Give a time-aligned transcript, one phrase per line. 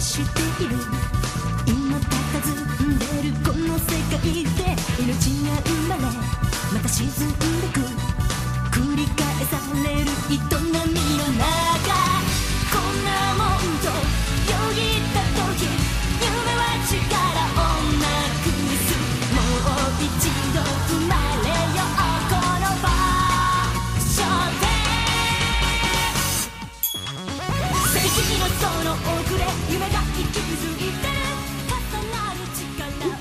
[0.00, 0.74] している。
[1.66, 4.50] 今佇んでるこの世界で
[4.98, 5.06] 命
[5.46, 6.02] が生まれ
[6.74, 7.36] また沈んで
[7.72, 7.78] く。
[8.72, 10.71] 繰り返される営み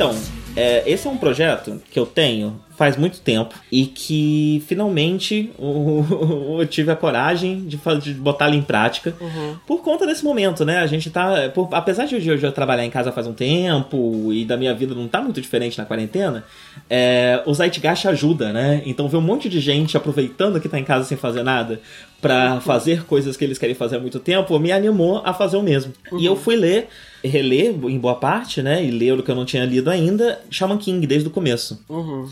[0.01, 0.15] Então,
[0.55, 6.65] é, esse é um projeto que eu tenho faz muito tempo e que finalmente eu
[6.65, 9.55] tive a coragem de, de botá-lo em prática uhum.
[9.67, 10.79] por conta desse momento, né?
[10.79, 11.49] A gente tá.
[11.53, 14.95] Por, apesar de eu já trabalhar em casa faz um tempo e da minha vida
[14.95, 16.43] não tá muito diferente na quarentena,
[16.89, 18.81] é, o Zeitgeist ajuda, né?
[18.83, 21.79] Então ver um monte de gente aproveitando que tá em casa sem fazer nada
[22.21, 25.63] para fazer coisas que eles querem fazer há muito tempo me animou a fazer o
[25.63, 25.91] mesmo.
[26.11, 26.19] Uhum.
[26.19, 26.87] E eu fui ler
[27.23, 28.83] reler em boa parte, né?
[28.83, 31.83] E ler o que eu não tinha lido ainda, Shaman King desde o começo.
[31.89, 32.27] Uhum.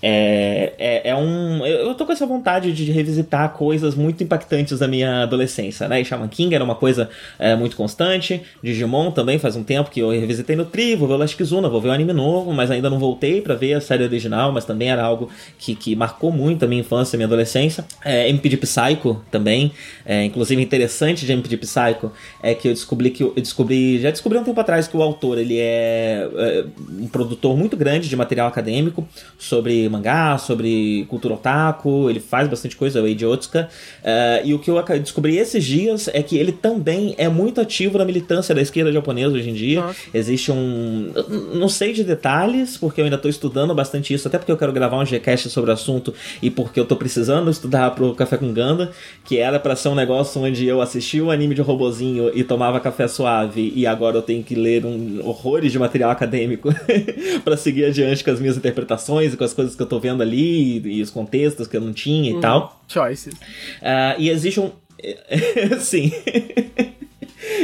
[0.00, 1.64] É, é, é, um.
[1.66, 6.00] Eu tô com essa vontade de revisitar coisas muito impactantes da minha adolescência, né?
[6.00, 8.40] E Shaman King era uma coisa é, muito constante.
[8.62, 11.68] Digimon também faz um tempo que eu revisitei no Tri, vou ver o Last Kizuna,
[11.68, 14.64] vou ver o anime novo, mas ainda não voltei para ver a série original, mas
[14.64, 15.28] também era algo
[15.58, 17.84] que, que marcou muito a minha infância e minha adolescência.
[18.04, 19.72] É, MP de Psycho também.
[20.06, 24.00] É, inclusive, interessante de MP de Psycho é que eu descobri que eu descobri.
[24.00, 26.64] Já descobri um tempo atrás que o autor ele é, é
[27.00, 32.76] um produtor muito grande de material acadêmico sobre mangá, sobre cultura otaku, ele faz bastante
[32.76, 33.68] coisa, o Eiji Otsuka.
[34.02, 37.98] Uh, e o que eu descobri esses dias é que ele também é muito ativo
[37.98, 39.80] na militância da esquerda japonesa hoje em dia.
[39.80, 39.98] Nossa.
[40.12, 41.12] Existe um.
[41.54, 44.72] Não sei de detalhes, porque eu ainda estou estudando bastante isso, até porque eu quero
[44.72, 48.52] gravar um Gcast sobre o assunto e porque eu estou precisando estudar pro Café com
[48.52, 48.90] Ganda,
[49.24, 52.80] que era para ser um negócio onde eu assistia o anime de robozinho e tomava
[52.80, 56.68] café suave, e agora eu tenho que ler um horrores de material acadêmico
[57.44, 60.22] para seguir adiante com as minhas interpretações e com as coisas que eu tô vendo
[60.22, 62.40] ali e os contextos que eu não tinha e uhum.
[62.40, 62.84] tal.
[62.86, 63.34] Choices.
[63.34, 64.70] Uh, e existe um.
[65.80, 66.12] Sim.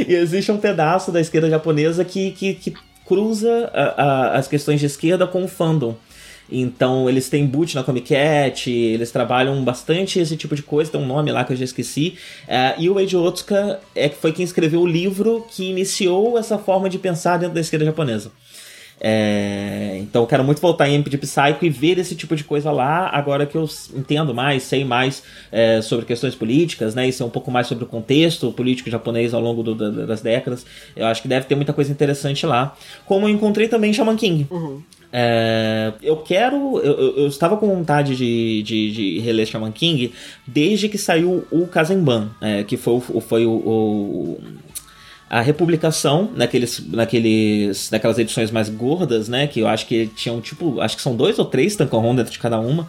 [0.07, 2.73] e existe um pedaço da esquerda japonesa que, que, que
[3.05, 5.95] cruza a, a, as questões de esquerda com o fandom.
[6.49, 11.01] Então eles têm boot na Comic Cat, eles trabalham bastante esse tipo de coisa, tem
[11.01, 12.17] um nome lá que eu já esqueci.
[12.43, 16.89] Uh, e o Eiji Otsuka é, foi quem escreveu o livro que iniciou essa forma
[16.89, 18.31] de pensar dentro da esquerda japonesa.
[18.99, 22.71] É, então eu quero muito voltar em MP Psycho e ver esse tipo de coisa
[22.71, 27.07] lá, agora que eu entendo mais, sei mais é, sobre questões políticas, né?
[27.07, 30.65] E sei um pouco mais sobre o contexto político japonês ao longo do, das décadas.
[30.95, 32.75] Eu acho que deve ter muita coisa interessante lá.
[33.05, 34.47] Como eu encontrei também Shaman King.
[34.49, 34.81] Uhum.
[35.17, 36.79] É, eu quero.
[36.79, 40.11] Eu, eu, estava com vontade de, de, de, reler Shaman King
[40.45, 44.41] desde que saiu o Kazemban, é, que foi, foi o, o
[45.29, 49.47] a republicação naqueles, naqueles, naquelas edições mais gordas, né?
[49.47, 52.39] Que eu acho que tinham tipo, acho que são dois ou três Tankohon dentro de
[52.39, 52.87] cada uma.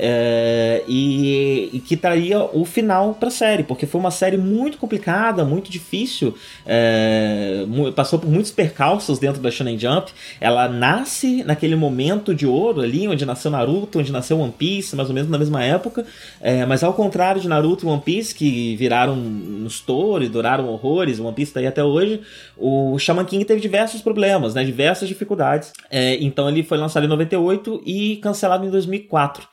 [0.00, 4.78] É, e, e, que traria o final para a série, porque foi uma série muito
[4.78, 7.66] complicada, muito difícil, é,
[7.96, 10.12] passou por muitos percalços dentro da Shonen Jump.
[10.40, 15.08] Ela nasce naquele momento de ouro ali, onde nasceu Naruto, onde nasceu One Piece, mais
[15.08, 16.06] ou menos na mesma época,
[16.40, 20.68] é, mas ao contrário de Naruto e One Piece, que viraram um estouro e duraram
[20.68, 22.20] horrores, One Piece está aí até hoje,
[22.56, 25.72] o Shaman King teve diversos problemas, né, diversas dificuldades.
[25.90, 29.48] É, então ele foi lançado em 98 e cancelado em 2004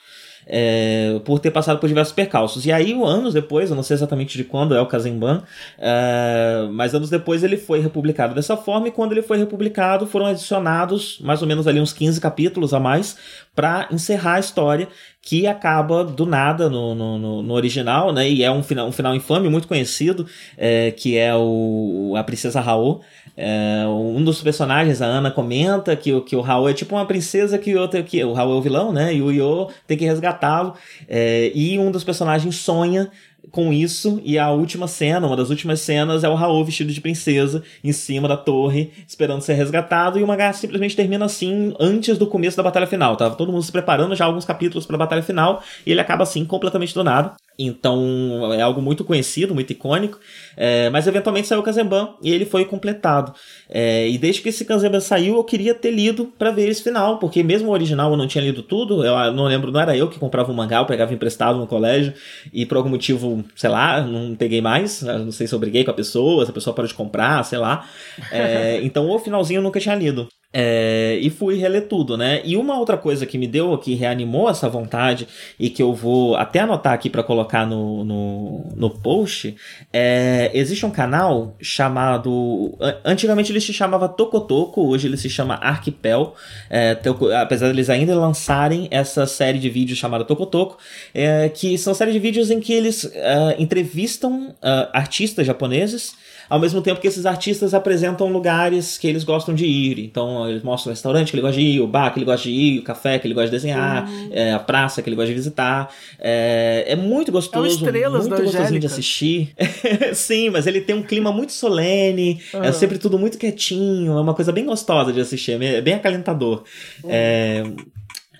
[0.45, 2.65] é, por ter passado por diversos percalços.
[2.65, 5.43] E aí, anos depois, eu não sei exatamente de quando é o Kazemban,
[5.77, 10.27] é, mas anos depois ele foi republicado dessa forma, e quando ele foi republicado foram
[10.27, 13.17] adicionados mais ou menos ali uns 15 capítulos a mais
[13.55, 14.87] para encerrar a história,
[15.21, 18.29] que acaba do nada no, no, no original, né?
[18.29, 22.61] E é um final, um final infame muito conhecido, é, que é o, a Princesa
[22.61, 23.01] Raul.
[23.37, 27.57] É, um dos personagens, a Ana, comenta que, que o Raul é tipo uma princesa
[27.57, 29.13] que, outro, que o Raul é o vilão, né?
[29.13, 30.73] E o Yo tem que resgatá-lo.
[31.07, 33.11] É, e um dos personagens sonha
[33.51, 36.99] com isso, e a última cena, uma das últimas cenas, é o Raul vestido de
[36.99, 42.17] princesa em cima da torre, esperando ser resgatado, e o mangá simplesmente termina assim antes
[42.17, 43.15] do começo da batalha final.
[43.15, 46.23] Tava todo mundo se preparando já alguns capítulos para a batalha final, e ele acaba
[46.23, 47.35] assim completamente do nada.
[47.57, 50.19] Então é algo muito conhecido, muito icônico.
[50.57, 53.33] É, mas eventualmente saiu o Kazemban e ele foi completado.
[53.69, 57.17] É, e desde que esse Kazemban saiu, eu queria ter lido para ver esse final,
[57.19, 59.05] porque mesmo o original eu não tinha lido tudo.
[59.05, 62.13] Eu não lembro, não era eu que comprava o mangá, eu pegava emprestado no colégio
[62.53, 65.01] e por algum motivo, sei lá, não peguei mais.
[65.01, 67.57] Não sei se eu briguei com a pessoa, se a pessoa parou de comprar, sei
[67.57, 67.87] lá.
[68.31, 70.27] É, então o finalzinho eu nunca tinha lido.
[70.57, 72.41] É, e fui reler tudo, né?
[72.45, 75.27] E uma outra coisa que me deu, que reanimou essa vontade
[75.59, 79.53] e que eu vou até anotar aqui para colocar no, no, no post,
[79.91, 82.73] é, existe um canal chamado.
[83.03, 86.33] Antigamente ele se chamava Tocotoco, hoje ele se chama Arquipel.
[86.69, 86.97] É,
[87.41, 90.77] apesar deles ainda lançarem essa série de vídeos chamada Tocotoco,
[91.13, 96.13] é, que são séries de vídeos em que eles é, entrevistam é, artistas japoneses
[96.49, 99.99] ao mesmo tempo que esses artistas apresentam lugares que eles gostam de ir.
[99.99, 102.43] Então, eles mostram o restaurante que ele gosta de ir, o bar que ele gosta
[102.43, 104.29] de ir, o café que ele gosta de desenhar, uhum.
[104.31, 105.93] é, a praça que ele gosta de visitar.
[106.19, 109.53] É, é muito gostoso, é muito gostosinho de assistir.
[110.13, 112.63] Sim, mas ele tem um clima muito solene, uhum.
[112.63, 116.63] é sempre tudo muito quietinho, é uma coisa bem gostosa de assistir, é bem acalentador.
[117.03, 117.09] Uhum.
[117.11, 117.63] É,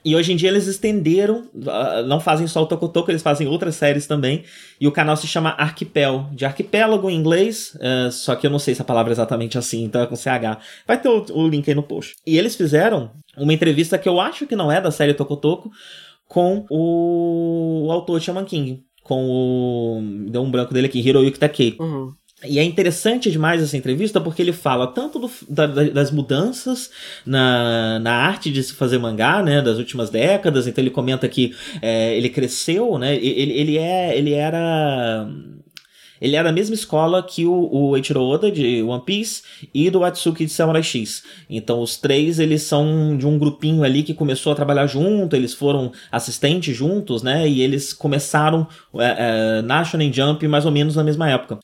[0.06, 3.74] e hoje em dia eles estenderam, ah, não fazem só o Tocotoco, eles fazem outras
[3.74, 4.44] séries também.
[4.80, 8.60] E o canal se chama Arquipel, de arquipélago em inglês, uh, só que eu não
[8.60, 10.60] sei se a palavra é exatamente assim, então é com CH.
[10.86, 12.14] Vai ter o, o, link aí no post.
[12.24, 15.72] E eles fizeram uma entrevista que eu acho que não é da série Tocotoco,
[16.28, 18.84] com o, o autor Shaman King.
[19.04, 20.30] Com o.
[20.30, 21.76] Deu um branco dele aqui, Hiroyuki Takei.
[21.80, 22.14] Uhum.
[22.44, 26.92] E é interessante demais essa entrevista porque ele fala tanto do, da, das mudanças
[27.26, 30.68] na, na arte de se fazer mangá, né, das últimas décadas.
[30.68, 35.28] Então ele comenta que é, ele cresceu, né, ele, ele, é, ele era
[36.22, 39.44] ele era da mesma escola que o, o Eiichiro Oda de One Piece
[39.74, 41.24] e do Atsuki de Samurai X.
[41.50, 45.54] Então os três eles são de um grupinho ali que começou a trabalhar junto, eles
[45.54, 47.48] foram assistentes juntos, né?
[47.48, 51.60] E eles começaram é, é, na Shonen Jump mais ou menos na mesma época.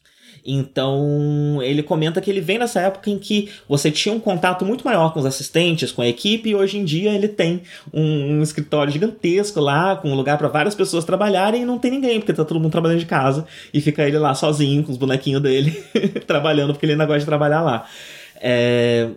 [0.45, 4.83] Então, ele comenta que ele vem nessa época em que você tinha um contato muito
[4.83, 7.61] maior com os assistentes, com a equipe, e hoje em dia ele tem
[7.93, 11.91] um, um escritório gigantesco lá, com um lugar para várias pessoas trabalharem e não tem
[11.91, 14.97] ninguém, porque tá todo mundo trabalhando de casa, e fica ele lá sozinho com os
[14.97, 15.71] bonequinhos dele,
[16.25, 17.85] trabalhando, porque ele ainda gosta de trabalhar lá.
[18.43, 19.09] É,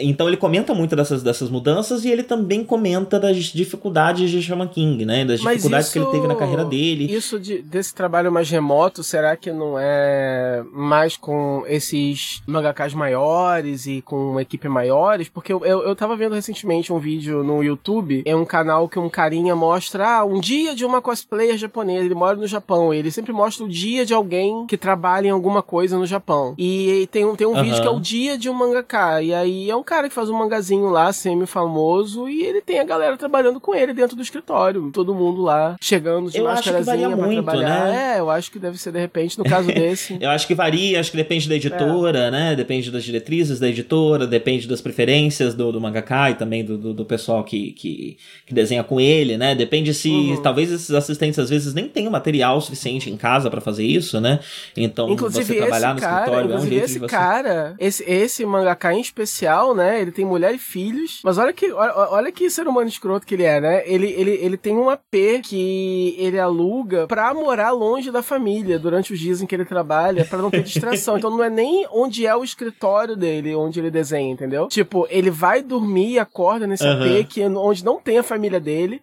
[0.00, 4.68] então ele comenta muito dessas, dessas mudanças e ele também comenta das dificuldades de Shaman
[4.68, 5.24] King, né?
[5.24, 7.12] Das dificuldades isso, que ele teve na carreira dele.
[7.12, 13.86] Isso de, desse trabalho mais remoto, será que não é mais com esses mangakas maiores
[13.86, 15.28] e com uma equipe maiores?
[15.28, 18.98] Porque eu, eu, eu tava vendo recentemente um vídeo no YouTube, é um canal que
[18.98, 23.10] um carinha mostra ah, um dia de uma cosplayer japonesa, ele mora no Japão, ele
[23.10, 26.54] sempre mostra o dia de alguém que trabalha em alguma coisa no Japão.
[26.58, 27.62] E tem um, tem um uhum.
[27.62, 30.28] vídeo que é o dia de um mangaka, e aí é um cara que faz
[30.28, 34.90] um mangazinho lá, semi-famoso, e ele tem a galera trabalhando com ele dentro do escritório.
[34.92, 37.86] Todo mundo lá chegando de máscarazinha pra muito, trabalhar.
[37.86, 38.16] Né?
[38.16, 40.18] É, eu acho que deve ser de repente, no caso desse.
[40.20, 42.30] eu acho que varia, acho que depende da editora, é.
[42.30, 42.54] né?
[42.54, 46.92] Depende das diretrizes da editora, depende das preferências do, do mangaka e também do, do,
[46.92, 49.54] do pessoal que, que, que, desenha com ele, né?
[49.54, 50.42] Depende se uhum.
[50.42, 54.40] talvez esses assistentes às vezes nem tenham material suficiente em casa para fazer isso, né?
[54.76, 57.08] Então, inclusive, você trabalhar no cara, escritório é um jeito esse de você...
[57.08, 60.00] cara, esse, esse mangaka em especial, né?
[60.00, 61.20] Ele tem mulher e filhos.
[61.24, 63.82] Mas olha que, olha, olha que ser humano escroto que ele é, né?
[63.86, 69.12] Ele, ele, ele tem um AP que ele aluga pra morar longe da família durante
[69.12, 71.16] os dias em que ele trabalha, para não ter distração.
[71.18, 74.68] então não é nem onde é o escritório dele, onde ele desenha, entendeu?
[74.68, 77.20] Tipo, ele vai dormir e acorda nesse uhum.
[77.20, 79.00] AP que, onde não tem a família dele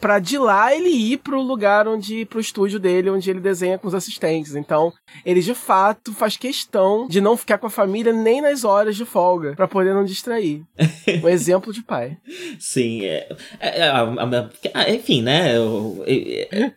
[0.00, 3.86] para de lá ele ir pro lugar onde pro estúdio dele, onde ele desenha com
[3.86, 4.54] os assistentes.
[4.54, 4.92] Então,
[5.24, 9.04] ele de fato faz questão de não ficar com a família nem nas horas de
[9.04, 10.62] folga, para poder não distrair.
[11.22, 12.16] um exemplo de pai.
[12.58, 13.28] Sim, é,
[13.60, 13.88] é,
[14.74, 15.54] é, enfim, né?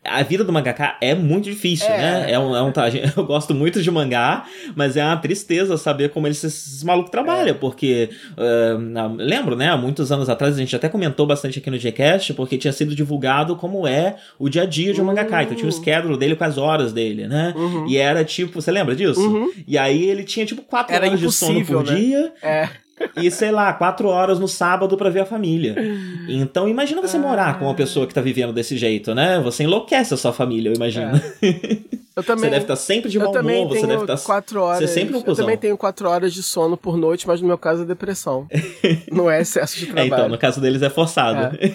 [0.03, 1.97] A vida do mangaka é muito difícil, é.
[1.97, 2.31] né?
[2.31, 2.73] É um, é um,
[3.15, 7.55] eu gosto muito de mangá, mas é uma tristeza saber como eles, esses malucos trabalham,
[7.55, 9.69] porque uh, lembro, né?
[9.69, 12.93] Há muitos anos atrás a gente até comentou bastante aqui no Gcast, porque tinha sido
[12.93, 15.09] divulgado divulgado como é o dia a dia de um uhum.
[15.09, 15.43] mangaka.
[15.43, 17.53] Então tinha o schedule dele com as horas dele, né?
[17.55, 17.87] Uhum.
[17.87, 19.21] E era tipo, você lembra disso?
[19.21, 19.51] Uhum.
[19.67, 21.95] E aí ele tinha tipo quatro era horas de sono por né?
[21.95, 22.33] dia.
[22.41, 22.69] É.
[23.17, 25.75] e sei lá, quatro horas no sábado para ver a família.
[26.25, 29.41] Então imagina você morar com uma pessoa que tá vivendo desse jeito, né?
[29.41, 31.11] Você enlouquece a sua família, eu imagino.
[31.41, 31.99] É.
[32.15, 34.79] Eu também, você deve estar sempre de mau humor, você deve estar quatro horas.
[34.79, 37.57] Você sempre um Eu também tenho quatro horas de sono por noite, mas no meu
[37.57, 38.47] caso é depressão.
[39.11, 40.13] Não é excesso de trabalho.
[40.13, 41.57] É, então, no caso deles é forçado.
[41.59, 41.73] É.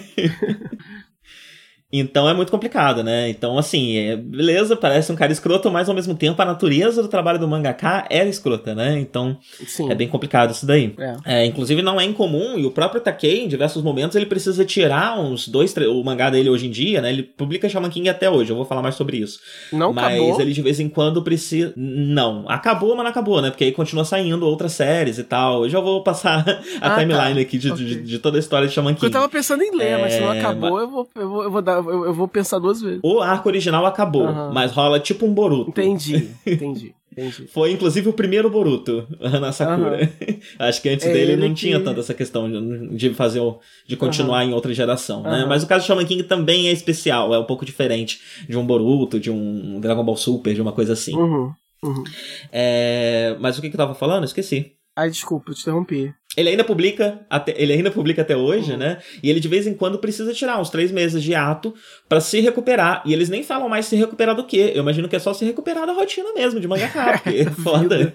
[1.91, 3.29] Então é muito complicado, né?
[3.29, 7.07] Então, assim, é, beleza, parece um cara escroto, mas ao mesmo tempo a natureza do
[7.07, 8.99] trabalho do mangaka era escrota, né?
[8.99, 9.91] Então Sim.
[9.91, 10.93] é bem complicado isso daí.
[10.99, 11.15] É.
[11.25, 15.19] É, inclusive não é incomum, e o próprio Takei, em diversos momentos, ele precisa tirar
[15.19, 17.09] uns dois, três, o mangá dele hoje em dia, né?
[17.09, 19.39] Ele publica Shaman King até hoje, eu vou falar mais sobre isso.
[19.73, 20.41] Não mas acabou?
[20.41, 21.73] ele de vez em quando precisa.
[21.75, 23.49] Não, acabou, mas não acabou, né?
[23.49, 25.63] Porque aí continua saindo outras séries e tal.
[25.63, 26.47] Eu já vou passar
[26.79, 26.99] a ah, tá.
[26.99, 27.41] timeline tá.
[27.41, 27.85] aqui de, okay.
[27.85, 29.07] de, de, toda a história de Shaman King.
[29.07, 30.81] Eu tava pensando em ler, mas se não é, acabou, mas...
[30.81, 32.99] eu, vou, eu, vou, eu vou dar eu, eu, vou pensar duas vezes.
[33.03, 34.53] O arco original acabou, uhum.
[34.53, 35.69] mas rola tipo um Boruto.
[35.69, 36.95] Entendi, entendi.
[37.11, 37.47] Entendi.
[37.47, 39.99] Foi inclusive o primeiro Boruto na Sakura.
[40.01, 40.39] Uhum.
[40.59, 41.55] Acho que antes é dele não que...
[41.55, 42.49] tinha tanta essa questão
[42.95, 43.41] de fazer
[43.85, 44.51] de continuar uhum.
[44.51, 45.45] em outra geração, né?
[45.47, 48.65] Mas o caso do Shaman King também é especial, é um pouco diferente de um
[48.65, 51.15] Boruto, de um Dragon Ball Super, de uma coisa assim.
[51.15, 51.51] Uhum.
[51.83, 52.03] Uhum.
[52.51, 53.35] É...
[53.39, 54.23] Mas o que, que eu tava falando?
[54.23, 54.73] Esqueci.
[54.95, 56.13] Ai, desculpa, eu te interrompi.
[56.39, 58.77] Ele ainda publica, até, ele ainda publica até hoje, uhum.
[58.77, 58.99] né?
[59.21, 61.73] E ele de vez em quando precisa tirar uns três meses de ato
[62.07, 63.03] para se recuperar.
[63.05, 64.57] E eles nem falam mais se recuperar do que.
[64.57, 68.11] Eu imagino que é só se recuperar da rotina mesmo, de mangaka, porque é foda.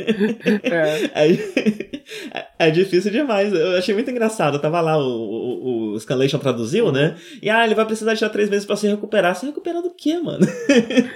[0.62, 1.24] é.
[2.34, 2.46] é.
[2.58, 3.52] É, difícil demais.
[3.52, 4.56] Eu achei muito engraçado.
[4.56, 7.16] Eu tava lá, o, o, o Scanlation traduziu, né?
[7.42, 9.34] E ah, ele vai precisar tirar três meses para se recuperar.
[9.36, 10.46] Se recuperar do que, mano?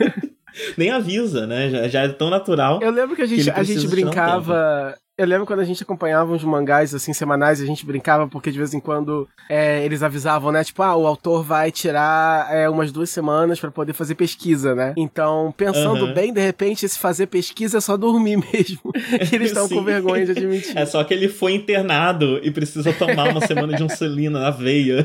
[0.76, 1.70] nem avisa, né?
[1.70, 2.80] Já, já, é tão natural.
[2.82, 4.94] Eu lembro que a gente, que a gente brincava.
[5.18, 8.58] Eu lembro quando a gente acompanhava uns mangás, assim, semanais, a gente brincava, porque de
[8.58, 10.62] vez em quando é, eles avisavam, né?
[10.62, 14.94] Tipo, ah, o autor vai tirar é, umas duas semanas para poder fazer pesquisa, né?
[14.96, 16.14] Então, pensando uhum.
[16.14, 18.92] bem, de repente, esse fazer pesquisa é só dormir mesmo.
[19.28, 20.78] que eles estão com vergonha de admitir.
[20.78, 25.04] É só que ele foi internado e precisa tomar uma semana de insulina na veia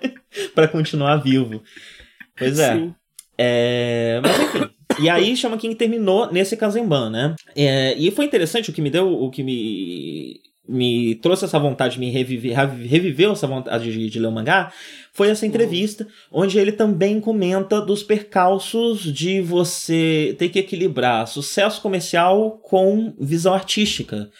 [0.54, 1.62] para continuar vivo.
[2.34, 2.88] Pois é.
[3.36, 4.20] É...
[4.22, 4.79] Mas enfim.
[4.98, 7.34] E aí Shaman King terminou nesse Kazemban, né?
[7.54, 11.94] É, e foi interessante o que me deu, o que me me trouxe essa vontade
[11.94, 12.56] de me reviver,
[12.86, 14.72] reviveu essa vontade de, de ler o mangá,
[15.12, 16.42] foi essa entrevista, uhum.
[16.42, 23.52] onde ele também comenta dos percalços de você ter que equilibrar sucesso comercial com visão
[23.52, 24.30] artística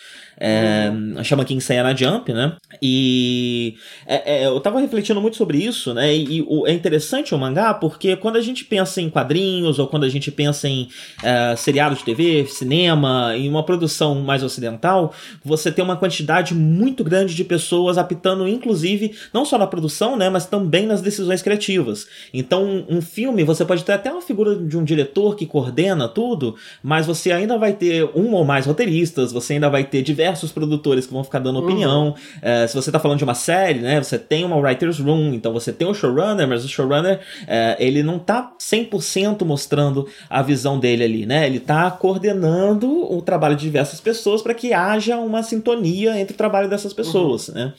[0.42, 0.90] é,
[1.22, 2.56] chama King na Jump, né?
[2.80, 3.74] E
[4.06, 6.14] é, é, eu tava refletindo muito sobre isso, né?
[6.14, 9.86] E, e o, é interessante o mangá porque quando a gente pensa em quadrinhos ou
[9.86, 10.88] quando a gente pensa em
[11.22, 15.12] é, seriados de TV, cinema, em uma produção mais ocidental,
[15.44, 20.30] você tem uma quantidade muito grande de pessoas apitando, inclusive, não só na produção, né?
[20.30, 22.06] Mas também nas decisões criativas.
[22.32, 26.56] Então, um filme, você pode ter até uma figura de um diretor que coordena tudo,
[26.82, 30.52] mas você ainda vai ter um ou mais roteiristas, você ainda vai ter diversos diversos
[30.52, 32.08] produtores que vão ficar dando opinião.
[32.08, 32.14] Uhum.
[32.40, 35.52] É, se você tá falando de uma série, né, você tem uma writer's room, então
[35.52, 40.78] você tem o showrunner, mas o showrunner, é, ele não tá 100% mostrando a visão
[40.78, 41.46] dele ali, né?
[41.46, 46.36] Ele tá coordenando o trabalho de diversas pessoas para que haja uma sintonia entre o
[46.38, 47.54] trabalho dessas pessoas, uhum.
[47.54, 47.74] né?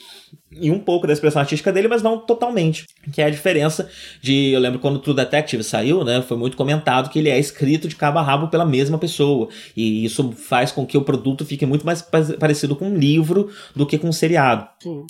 [0.51, 2.85] E um pouco da expressão artística dele, mas não totalmente.
[3.11, 3.89] Que é a diferença
[4.21, 4.51] de.
[4.51, 6.21] Eu lembro quando o True Detective saiu, né?
[6.21, 9.47] Foi muito comentado que ele é escrito de cabo a rabo pela mesma pessoa.
[9.75, 12.01] E isso faz com que o produto fique muito mais
[12.39, 14.67] parecido com um livro do que com um seriado.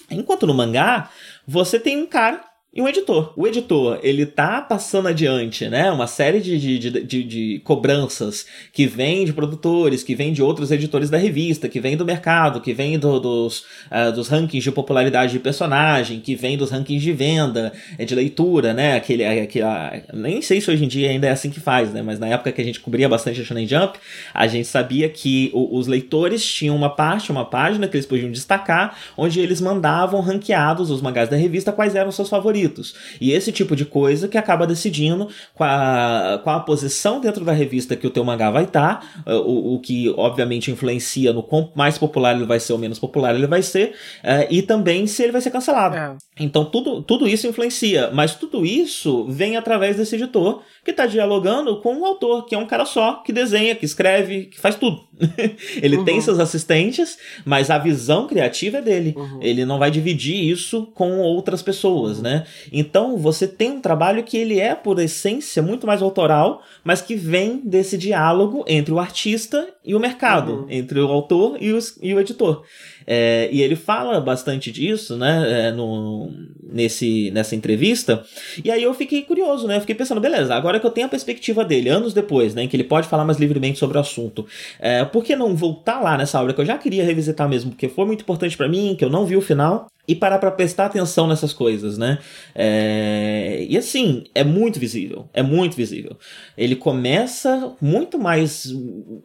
[0.09, 1.09] Enquanto no mangá,
[1.47, 3.33] você tem um cara e um editor.
[3.35, 5.91] O editor, ele tá passando adiante, né?
[5.91, 10.71] Uma série de, de, de, de, cobranças que vem de produtores, que vem de outros
[10.71, 14.71] editores da revista, que vem do mercado, que vem do, dos, uh, dos rankings de
[14.71, 18.95] popularidade de personagem, que vem dos rankings de venda, é de leitura, né?
[18.95, 19.65] Aquele, aquele,
[20.13, 22.01] nem sei se hoje em dia ainda é assim que faz, né?
[22.01, 23.99] Mas na época que a gente cobria bastante a Shonen Jump,
[24.33, 28.31] a gente sabia que o, os leitores tinham uma parte, uma página que eles podiam
[28.31, 32.95] destacar, onde eles mandavam ranqueados os mangás da revista quais eram seus favoritos favoritos.
[33.19, 37.51] E esse tipo de coisa que acaba decidindo com a, com a posição dentro da
[37.51, 41.71] revista que o teu mangá vai estar, tá, o, o que obviamente influencia no quanto
[41.75, 45.23] mais popular ele vai ser ou menos popular ele vai ser, uh, e também se
[45.23, 45.95] ele vai ser cancelado.
[45.95, 46.15] É.
[46.39, 51.79] Então tudo, tudo isso influencia, mas tudo isso vem através desse editor que está dialogando
[51.81, 55.11] com o autor, que é um cara só, que desenha, que escreve, que faz tudo.
[55.81, 56.05] ele uhum.
[56.05, 59.13] tem seus assistentes, mas a visão criativa é dele.
[59.15, 59.39] Uhum.
[59.41, 62.45] Ele não vai dividir isso com outras pessoas, né?
[62.71, 67.15] Então você tem um trabalho que ele é, por essência, muito mais autoral, mas que
[67.15, 70.65] vem desse diálogo entre o artista e o mercado, uhum.
[70.69, 72.63] entre o autor e, os, e o editor.
[73.05, 76.31] É, e ele fala bastante disso, né, é, no,
[76.71, 78.23] nesse, nessa entrevista.
[78.63, 79.77] E aí eu fiquei curioso, né?
[79.77, 82.67] Eu fiquei pensando, beleza, agora que eu tenho a perspectiva dele, anos depois, né, em
[82.67, 84.45] que ele pode falar mais livremente sobre o assunto,
[84.79, 87.89] é, por que não voltar lá nessa obra que eu já queria revisitar mesmo, porque
[87.89, 90.87] foi muito importante para mim, que eu não vi o final, e parar para prestar
[90.87, 92.17] atenção nessas coisas, né?
[92.55, 93.65] É...
[93.69, 96.17] E assim, é muito visível, é muito visível.
[96.57, 98.73] Ele começa muito mais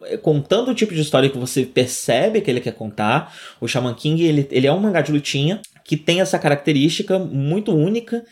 [0.03, 3.35] é, contando o tipo de história que você percebe que ele quer contar.
[3.59, 7.75] O Shaman King, ele, ele é um mangá de lutinha que tem essa característica muito
[7.75, 8.23] única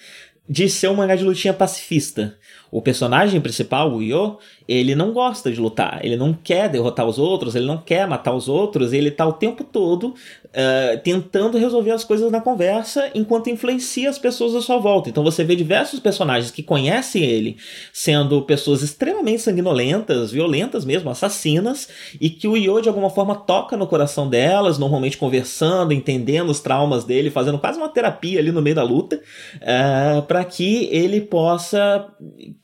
[0.48, 2.38] de ser um mangá de lutinha pacifista.
[2.72, 7.19] O personagem principal, o Yo, ele não gosta de lutar, ele não quer derrotar os
[7.19, 10.15] outros, ele não quer matar os outros, ele tá o tempo todo
[10.55, 15.10] uh, tentando resolver as coisas na conversa enquanto influencia as pessoas à sua volta.
[15.10, 17.57] Então você vê diversos personagens que conhecem ele
[17.93, 21.88] sendo pessoas extremamente sanguinolentas, violentas mesmo, assassinas,
[22.19, 26.60] e que o Yo de alguma forma toca no coração delas, normalmente conversando, entendendo os
[26.60, 29.22] traumas dele, fazendo quase uma terapia ali no meio da luta,
[29.57, 32.07] uh, para que ele possa.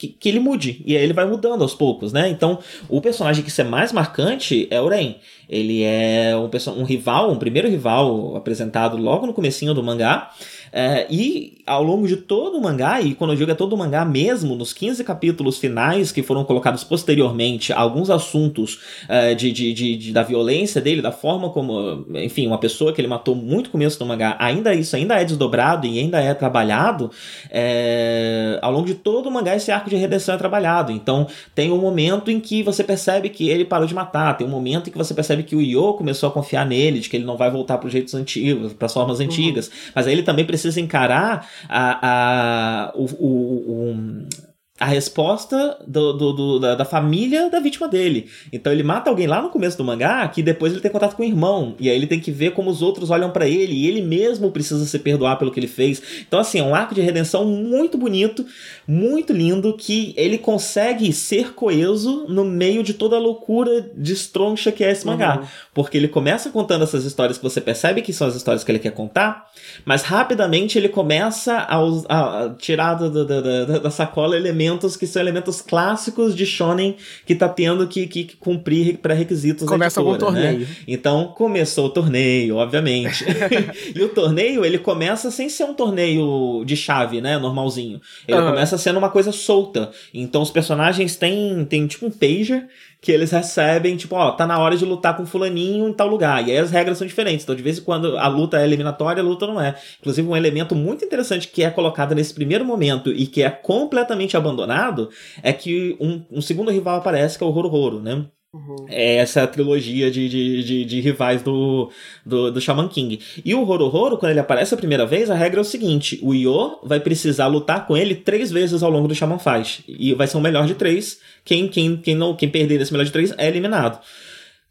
[0.02, 0.82] Que, que ele mude.
[0.84, 2.28] E aí ele vai mudando aos poucos né?
[2.28, 2.58] Então,
[2.90, 5.14] o personagem que é mais marcante é o Ren.
[5.48, 10.32] Ele é um, um rival, um primeiro rival apresentado logo no comecinho do mangá.
[10.72, 13.78] É, e ao longo de todo o mangá, e quando eu digo é todo o
[13.78, 19.74] mangá mesmo, nos 15 capítulos finais que foram colocados posteriormente, alguns assuntos é, de, de,
[19.74, 23.68] de, de, da violência dele, da forma como, enfim, uma pessoa que ele matou muito
[23.68, 27.12] no começo do mangá, ainda isso ainda é desdobrado e ainda é trabalhado,
[27.50, 30.92] é, ao longo de todo o mangá esse arco de redenção é trabalhado.
[30.92, 34.50] Então tem um momento em que você percebe que ele parou de matar, tem um
[34.50, 37.26] momento em que você percebe que o Yo começou a confiar nele, de que ele
[37.26, 39.26] não vai voltar para os jeitos antigos, para as formas uhum.
[39.26, 44.51] antigas, mas aí ele também precisa precisa encarar a, a, o, o, o
[44.82, 48.28] a resposta do, do, do da, da, família da vítima dele.
[48.52, 51.22] Então ele mata alguém lá no começo do mangá que depois ele tem contato com
[51.22, 51.76] o irmão.
[51.80, 53.74] E aí ele tem que ver como os outros olham para ele.
[53.74, 56.02] E ele mesmo precisa se perdoar pelo que ele fez.
[56.28, 58.44] Então, assim, é um arco de redenção muito bonito,
[58.88, 64.72] muito lindo, que ele consegue ser coeso no meio de toda a loucura de estroncha
[64.72, 65.42] que é esse mangá.
[65.42, 65.48] Uhum.
[65.76, 68.80] Porque ele começa contando essas histórias que você percebe que são as histórias que ele
[68.80, 69.46] quer contar,
[69.86, 71.78] mas rapidamente ele começa a,
[72.10, 76.46] a, a tirar da, da, da, da sacola elementos elementos que são elementos clássicos de
[76.46, 80.60] shonen que tá tendo que, que, que cumprir pré-requisitos Começa com o torneio.
[80.60, 80.68] Né?
[80.88, 83.26] Então, começou o torneio, obviamente.
[83.96, 88.02] e o torneio, ele começa sem ser um torneio de chave, né, normalzinho.
[88.28, 88.50] Ele uhum.
[88.50, 89.92] começa sendo uma coisa solta.
[90.14, 92.68] Então, os personagens têm, têm tipo um pager
[93.02, 96.48] que eles recebem, tipo, ó, tá na hora de lutar com fulaninho em tal lugar.
[96.48, 97.44] E aí as regras são diferentes.
[97.44, 99.76] Então, de vez em quando a luta é eliminatória, a luta não é.
[100.00, 104.38] Inclusive, um elemento muito interessante que é colocado nesse primeiro momento e que é completamente
[104.38, 105.10] abandonado
[105.42, 108.26] é que um, um segundo rival aparece, que é o Roro né?
[108.54, 108.86] Uhum.
[108.90, 111.90] É essa trilogia de, de, de, de, rivais do,
[112.26, 113.18] do, do Shaman King.
[113.46, 116.34] E o Horo quando ele aparece a primeira vez, a regra é o seguinte: o
[116.36, 119.86] Io vai precisar lutar com ele três vezes ao longo do Shaman Fight.
[119.88, 121.20] E vai ser um melhor de três.
[121.46, 124.02] Quem, quem, quem, não, quem perder nesse melhor de três é eliminado.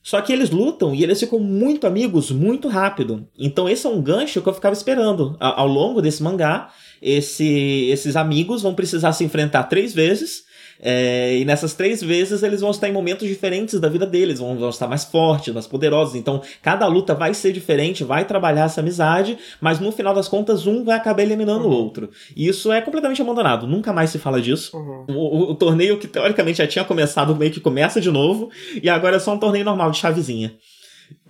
[0.03, 3.27] Só que eles lutam e eles ficam muito amigos muito rápido.
[3.39, 5.39] Então esse é um gancho que eu ficava esperando.
[5.41, 10.50] Ao longo desse mangá, esse, esses amigos vão precisar se enfrentar três vezes
[10.83, 14.57] é, e nessas três vezes eles vão estar em momentos diferentes da vida deles, vão,
[14.57, 16.15] vão estar mais fortes, mais poderosos.
[16.15, 20.67] Então cada luta vai ser diferente, vai trabalhar essa amizade, mas no final das contas
[20.67, 21.71] um vai acabar eliminando uhum.
[21.71, 22.11] o outro.
[22.35, 24.77] E isso é completamente abandonado, nunca mais se fala disso.
[24.77, 25.05] Uhum.
[25.09, 28.51] O, o, o, torneio que teoricamente já tinha começado meio que começa de novo,
[28.83, 30.55] e agora é só um torneio normal de chavezinha.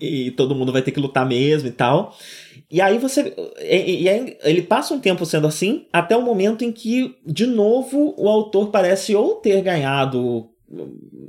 [0.00, 2.16] E todo mundo vai ter que lutar mesmo e tal.
[2.70, 3.34] E aí você.
[3.60, 7.46] E, e aí ele passa um tempo sendo assim, até o momento em que, de
[7.46, 10.48] novo, o autor parece ou ter ganhado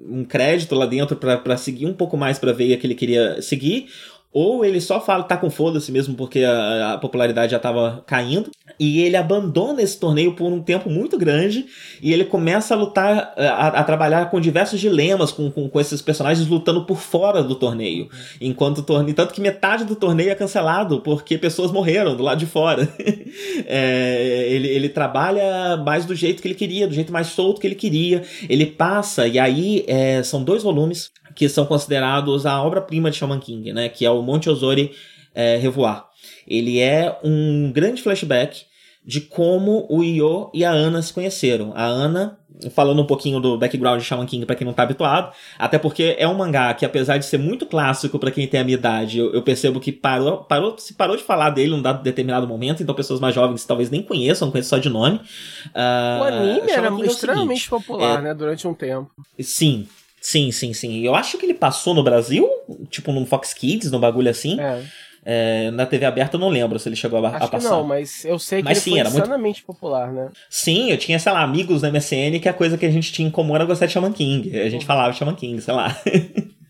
[0.07, 3.87] um crédito lá dentro para seguir um pouco mais para ver que ele queria seguir,
[4.33, 8.49] ou ele só fala tá com foda-se mesmo porque a, a, popularidade já tava caindo.
[8.79, 11.65] E ele abandona esse torneio por um tempo muito grande.
[12.01, 16.01] E ele começa a lutar, a, a trabalhar com diversos dilemas, com, com, com, esses
[16.01, 18.09] personagens lutando por fora do torneio.
[18.39, 19.13] Enquanto o torneio.
[19.13, 22.87] Tanto que metade do torneio é cancelado porque pessoas morreram do lado de fora.
[23.67, 27.67] é, ele, ele trabalha mais do jeito que ele queria, do jeito mais solto que
[27.67, 28.23] ele queria.
[28.49, 33.39] Ele passa, e aí é, são dois volumes que são considerados a obra-prima de Shaman
[33.39, 33.89] King, né?
[33.89, 34.91] Que é o Monte Ozori
[35.33, 36.05] é, Revoar.
[36.47, 38.65] Ele é um grande flashback
[39.03, 41.73] de como o Io e a Ana se conheceram.
[41.75, 42.37] A Ana,
[42.69, 46.15] falando um pouquinho do background de Shaman King para quem não tá habituado, até porque
[46.19, 49.17] é um mangá que apesar de ser muito clássico para quem tem a minha idade,
[49.17, 52.83] eu, eu, percebo que parou, parou, se parou de falar dele num dado determinado momento,
[52.83, 55.19] então pessoas mais jovens talvez nem conheçam, conheçam só de nome.
[55.67, 59.09] Uh, o anime era é extremamente popular, é, né, durante um tempo.
[59.39, 59.87] Sim,
[60.21, 61.01] sim, sim, sim.
[61.01, 62.47] Eu acho que ele passou no Brasil,
[62.89, 64.59] tipo no Fox Kids, no bagulho assim.
[64.59, 64.83] É.
[65.23, 67.69] É, na TV aberta eu não lembro se ele chegou a, Acho a passar.
[67.69, 69.65] não, mas eu sei que mas, ele sim, foi era extremamente muito...
[69.65, 70.29] popular, né?
[70.49, 73.27] Sim, eu tinha, sei lá, amigos na MSN que a coisa que a gente tinha
[73.27, 74.59] em comum era gostar de Shaman King.
[74.59, 74.87] A gente uhum.
[74.87, 75.95] falava Shaman King, sei lá.
[76.05, 76.51] Uhum.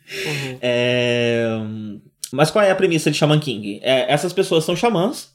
[0.62, 1.48] É...
[2.34, 3.80] Mas qual é a premissa de Shaman King?
[3.82, 5.30] É, essas pessoas são xamãs,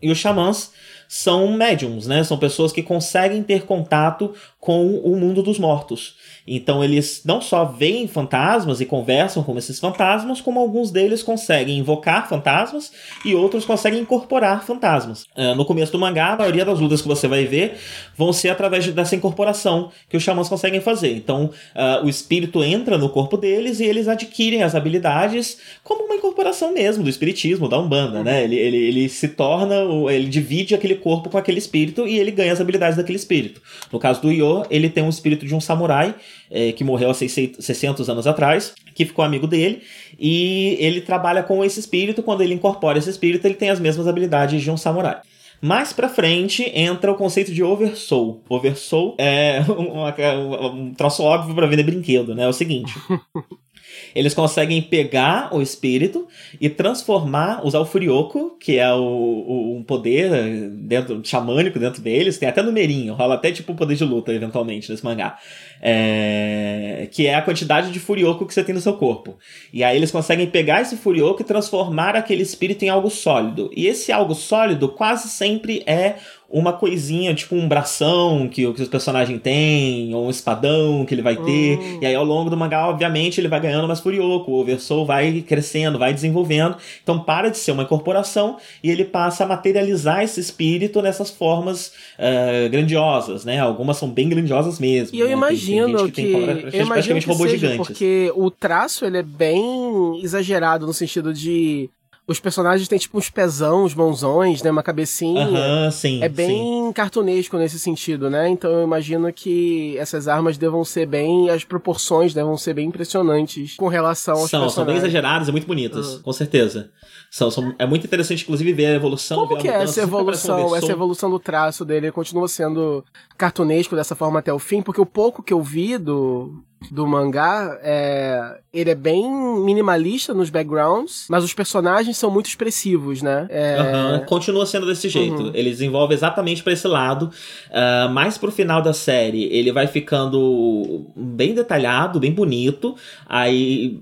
[0.00, 0.70] e os xamãs
[1.12, 2.22] são médiums, né?
[2.22, 6.14] São pessoas que conseguem ter contato com o mundo dos mortos.
[6.46, 11.78] Então eles não só veem fantasmas e conversam com esses fantasmas, como alguns deles conseguem
[11.78, 12.92] invocar fantasmas
[13.24, 15.24] e outros conseguem incorporar fantasmas.
[15.36, 17.76] Uh, no começo do mangá, a maioria das lutas que você vai ver
[18.16, 21.16] vão ser através dessa incorporação que os xamãs conseguem fazer.
[21.16, 26.14] Então uh, o espírito entra no corpo deles e eles adquirem as habilidades como uma
[26.14, 28.44] incorporação mesmo do espiritismo, da Umbanda, né?
[28.44, 29.74] Ele, ele, ele se torna,
[30.08, 33.60] ele divide aquele corpo com aquele espírito e ele ganha as habilidades daquele espírito.
[33.92, 36.14] No caso do Yo, ele tem um espírito de um samurai
[36.50, 39.82] é, que morreu há 600 anos atrás, que ficou amigo dele,
[40.18, 42.22] e ele trabalha com esse espírito.
[42.22, 45.20] Quando ele incorpora esse espírito, ele tem as mesmas habilidades de um samurai.
[45.62, 48.42] Mais pra frente entra o conceito de oversoul.
[48.48, 52.44] Oversoul é um, um troço óbvio para vender brinquedo, né?
[52.44, 52.92] É o seguinte.
[54.14, 56.26] Eles conseguem pegar o espírito
[56.60, 62.38] e transformar, usar o Furioco, que é o, o, um poder dentro, xamânico dentro deles,
[62.38, 65.38] tem até numerinho, rola até tipo poder de luta, eventualmente, nesse mangá.
[65.82, 69.38] É, que é a quantidade de Furioco que você tem no seu corpo.
[69.72, 73.70] E aí eles conseguem pegar esse Furioco e transformar aquele espírito em algo sólido.
[73.74, 76.16] E esse algo sólido quase sempre é
[76.50, 81.22] uma coisinha, tipo um bração que, que os personagens têm, ou um espadão que ele
[81.22, 81.78] vai ter.
[81.78, 81.98] Hum.
[82.02, 84.50] E aí, ao longo do mangá, obviamente, ele vai ganhando mais Furioco.
[84.50, 86.76] O Oversoul vai crescendo, vai desenvolvendo.
[87.02, 91.92] Então, para de ser uma incorporação e ele passa a materializar esse espírito nessas formas
[92.18, 93.60] uh, grandiosas, né?
[93.60, 95.16] Algumas são bem grandiosas mesmo.
[95.16, 95.32] E eu né?
[95.32, 96.32] imagino tem, tem que.
[96.32, 97.86] que tem, eu imagino que seja, gigantes.
[97.86, 101.88] Porque o traço ele é bem exagerado no sentido de
[102.30, 104.70] os personagens têm tipo uns pezão, uns mãozões, né?
[104.70, 105.46] Uma cabecinha.
[105.46, 106.22] Aham, sim.
[106.22, 106.92] É bem sim.
[106.92, 108.48] cartunesco nesse sentido, né?
[108.48, 111.50] Então eu imagino que essas armas devam ser bem.
[111.50, 114.74] As proporções devam ser bem impressionantes com relação aos são, personagens.
[114.74, 116.22] São bem exageradas e muito bonitas, uhum.
[116.22, 116.92] com certeza.
[117.32, 119.48] São, são, é muito interessante, inclusive, ver a evolução.
[119.48, 120.76] Como que é essa evolução?
[120.76, 123.04] Essa evolução do traço dele continua sendo
[123.36, 124.82] cartunesco dessa forma até o fim?
[124.82, 129.28] Porque o pouco que eu vi do, do mangá, é, ele é bem
[129.64, 133.46] minimalista nos backgrounds, mas os personagens são muito expressivos, né?
[133.50, 133.76] É...
[133.80, 135.42] Uhum, continua sendo desse jeito.
[135.42, 135.50] Uhum.
[135.52, 137.30] Ele desenvolve exatamente para esse lado.
[137.70, 142.94] Uh, mais pro final da série, ele vai ficando bem detalhado, bem bonito.
[143.28, 143.98] Aí,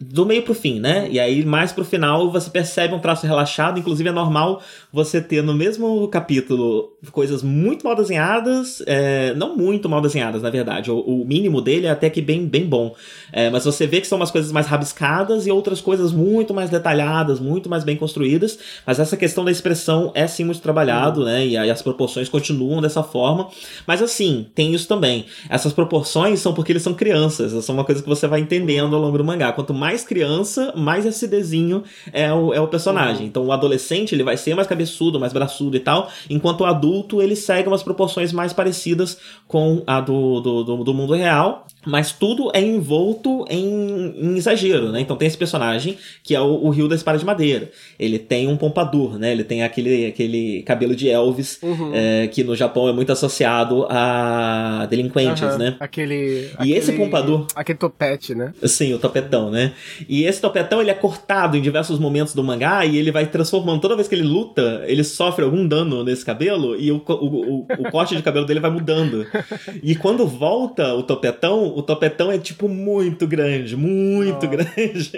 [0.00, 1.08] do meio pro fim, né?
[1.10, 3.78] E aí, mais pro final, você percebe um traço relaxado.
[3.78, 4.60] Inclusive, é normal
[4.92, 10.50] você ter no mesmo capítulo coisas muito mal desenhadas, é, não muito mal desenhadas, na
[10.50, 10.90] verdade.
[10.90, 12.94] O, o mínimo dele é até que bem, bem bom.
[13.32, 16.70] É, mas você vê que são umas coisas mais rabiscadas e outras coisas muito mais
[16.70, 18.58] detalhadas, muito mais bem construídas.
[18.86, 21.46] Mas essa questão da expressão é sim muito trabalhado, né?
[21.46, 23.48] E aí as proporções continuam dessa forma.
[23.86, 25.26] Mas assim, tem isso também.
[25.48, 27.64] Essas proporções são porque eles são crianças.
[27.64, 29.52] São uma coisa que você vai entendendo ao longo do mangá.
[29.52, 33.22] Quanto mais criança, mais SDzinho é o, é o personagem.
[33.22, 33.28] Uhum.
[33.28, 36.10] Então o adolescente ele vai ser mais cabeçudo, mais braçudo e tal.
[36.28, 40.94] Enquanto o adulto ele segue umas proporções mais parecidas com a do, do, do, do
[40.94, 41.66] mundo real.
[41.88, 45.00] Mas tudo é envolto em, em, exagero, né?
[45.00, 47.70] Então tem esse personagem que é o, o Rio da Espada de Madeira.
[47.98, 49.32] Ele tem um pompadour, né?
[49.32, 51.92] Ele tem aquele, aquele cabelo de Elvis uhum.
[51.94, 55.58] é, que no Japão é muito associado a delinquentes, uhum.
[55.58, 55.76] né?
[55.80, 56.14] Aquele.
[56.14, 57.46] E aquele, esse pompadour.
[57.54, 58.52] Aquele topete, né?
[58.64, 59.72] Sim, o topetão, né?
[60.06, 63.80] E esse topetão ele é cortado em diversos momentos do mangá e ele vai transformando.
[63.80, 67.66] Toda vez que ele luta, ele sofre algum dano nesse cabelo e o, o, o,
[67.78, 69.26] o corte de cabelo dele vai mudando.
[69.82, 74.48] E quando volta o topetão, o topetão é tipo muito grande, muito oh.
[74.48, 75.12] grande.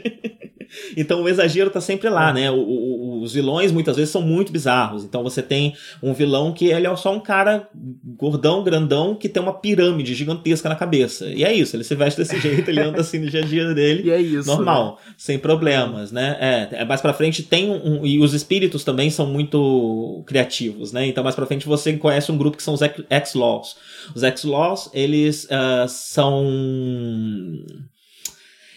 [0.95, 2.51] então o exagero tá sempre lá, né?
[2.51, 5.03] O, o, os vilões muitas vezes são muito bizarros.
[5.03, 7.67] Então você tem um vilão que ele é só um cara
[8.05, 11.27] gordão, grandão, que tem uma pirâmide gigantesca na cabeça.
[11.27, 13.75] E é isso, ele se veste desse jeito, ele anda assim no dia a dia
[13.75, 14.01] dele.
[14.11, 14.49] E é isso.
[14.49, 15.15] Normal, né?
[15.17, 16.37] sem problemas, né?
[16.41, 18.05] É, é, mais pra frente tem um.
[18.05, 21.07] E os espíritos também são muito criativos, né?
[21.07, 23.77] Então mais pra frente você conhece um grupo que são os X-Laws.
[24.15, 26.50] Os X-Laws, eles uh, são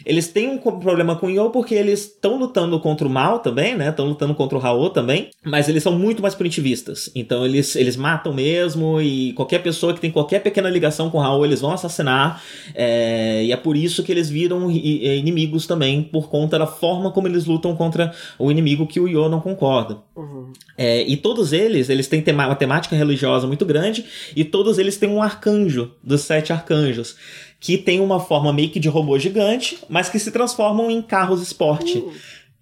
[0.05, 3.75] Eles têm um problema com o Yo porque eles estão lutando contra o mal também,
[3.75, 3.89] né?
[3.89, 7.09] Estão lutando contra o Raul também, mas eles são muito mais punitivistas.
[7.15, 11.21] Então eles, eles matam mesmo e qualquer pessoa que tem qualquer pequena ligação com o
[11.21, 12.43] Raul eles vão assassinar.
[12.75, 17.27] É, e é por isso que eles viram inimigos também, por conta da forma como
[17.27, 19.99] eles lutam contra o inimigo que o Yo não concorda.
[20.15, 20.51] Uhum.
[20.77, 24.05] É, e todos eles, eles têm uma temática religiosa muito grande
[24.36, 27.15] e todos eles têm um arcanjo dos sete arcanjos
[27.63, 31.41] que tem uma forma meio que de robô gigante, mas que se transformam em carros
[31.41, 31.97] esporte.
[31.97, 32.13] Uh.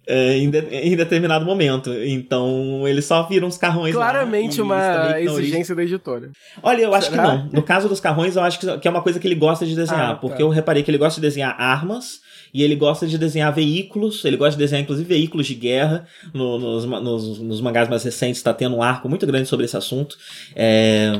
[0.04, 1.92] É, em, de, em, determinado momento.
[1.92, 6.30] Então, eles só viram os carrões Claramente lá, uma exigência da editora.
[6.60, 6.96] Olha, eu Será?
[6.98, 7.48] acho que não.
[7.52, 10.10] No caso dos carrões, eu acho que é uma coisa que ele gosta de desenhar.
[10.10, 10.42] Ah, porque tá.
[10.42, 12.20] eu reparei que ele gosta de desenhar armas
[12.54, 16.06] e ele gosta de desenhar veículos, ele gosta de desenhar inclusive veículos de guerra.
[16.34, 19.76] No, nos, nos, nos, mangás mais recentes está tendo um arco muito grande sobre esse
[19.76, 20.18] assunto.
[20.54, 21.12] É,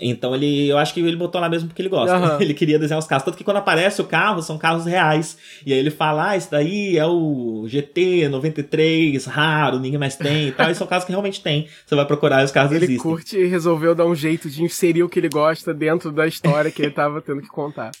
[0.00, 2.16] então ele, eu acho que ele botou lá mesmo porque ele gosta.
[2.16, 2.40] Uhum.
[2.46, 3.24] Ele queria desenhar os carros.
[3.24, 5.38] Tanto que quando aparece o carro, são carros reais.
[5.64, 10.48] E aí ele fala: ah, esse daí é o GT 93, raro, ninguém mais tem
[10.48, 10.70] e tal.
[10.70, 11.68] E são carros que realmente tem.
[11.84, 12.94] Você vai procurar os carros ele existem.
[12.94, 16.26] Ele curte e resolveu dar um jeito de inserir o que ele gosta dentro da
[16.26, 17.92] história que ele estava tendo que contar.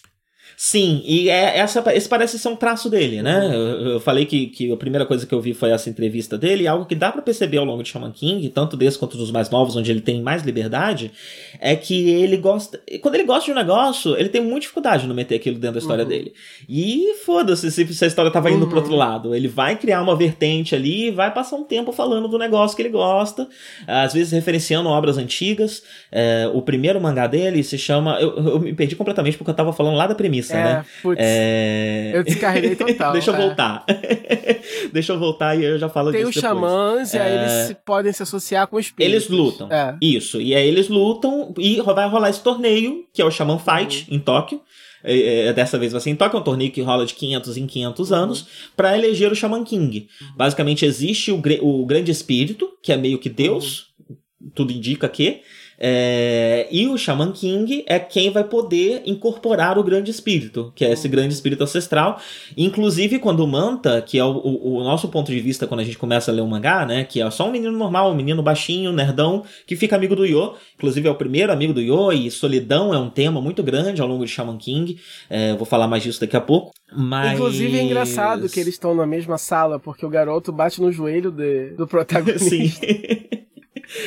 [0.58, 3.54] Sim, e é, essa, esse parece ser um traço dele, né?
[3.54, 6.66] Eu, eu, falei que, que a primeira coisa que eu vi foi essa entrevista dele,
[6.66, 9.50] algo que dá para perceber ao longo de Shaman King, tanto desse quanto dos mais
[9.50, 11.12] novos, onde ele tem mais liberdade,
[11.60, 12.80] é que ele gosta.
[13.02, 15.78] Quando ele gosta de um negócio, ele tem muita dificuldade no meter aquilo dentro da
[15.78, 16.08] história uhum.
[16.08, 16.32] dele.
[16.66, 18.68] E foda-se se, se a história tava indo uhum.
[18.70, 18.98] pro outro uhum.
[18.98, 19.34] lado.
[19.34, 22.80] Ele vai criar uma vertente ali e vai passar um tempo falando do negócio que
[22.80, 23.46] ele gosta,
[23.86, 25.82] às vezes referenciando obras antigas.
[26.10, 28.18] É, o primeiro mangá dele se chama.
[28.22, 30.84] Eu, eu me perdi completamente porque eu tava falando lá da premissa é, né?
[31.02, 32.12] Putz, é...
[32.14, 33.12] Eu descarreguei total.
[33.14, 33.38] Deixa eu é.
[33.38, 33.84] voltar.
[34.92, 36.40] Deixa eu voltar e eu já falo Tem disso.
[36.40, 37.74] Tem os xamãs e aí eles é.
[37.74, 39.28] podem se associar com espíritos.
[39.28, 39.70] Eles lutam.
[39.70, 39.96] É.
[40.00, 40.40] Isso.
[40.40, 44.16] E aí eles lutam e vai rolar esse torneio, que é o Shaman Fight, uhum.
[44.16, 44.60] em Tóquio.
[45.08, 47.66] É, dessa vez vai ser em Tóquio, é um torneio que rola de 500 em
[47.66, 48.16] 500 uhum.
[48.16, 50.08] anos, para eleger o Shaman King.
[50.20, 50.26] Uhum.
[50.36, 54.16] Basicamente, existe o, o Grande Espírito, que é meio que Deus, uhum.
[54.54, 55.42] tudo indica que,
[55.78, 60.92] é, e o Shaman King é quem vai poder incorporar o grande espírito, que é
[60.92, 62.20] esse grande espírito ancestral.
[62.56, 65.84] Inclusive, quando o Manta, que é o, o, o, nosso ponto de vista quando a
[65.84, 67.04] gente começa a ler o mangá, né?
[67.04, 70.54] Que é só um menino normal, um menino baixinho, nerdão, que fica amigo do Yo.
[70.76, 74.08] Inclusive, é o primeiro amigo do Yo, e solidão é um tema muito grande ao
[74.08, 74.98] longo de Shaman King.
[75.28, 76.72] É, vou falar mais disso daqui a pouco.
[76.94, 77.34] Mas...
[77.34, 81.30] Inclusive, é engraçado que eles estão na mesma sala, porque o garoto bate no joelho
[81.30, 82.48] de, do protagonista.
[82.48, 82.72] Sim.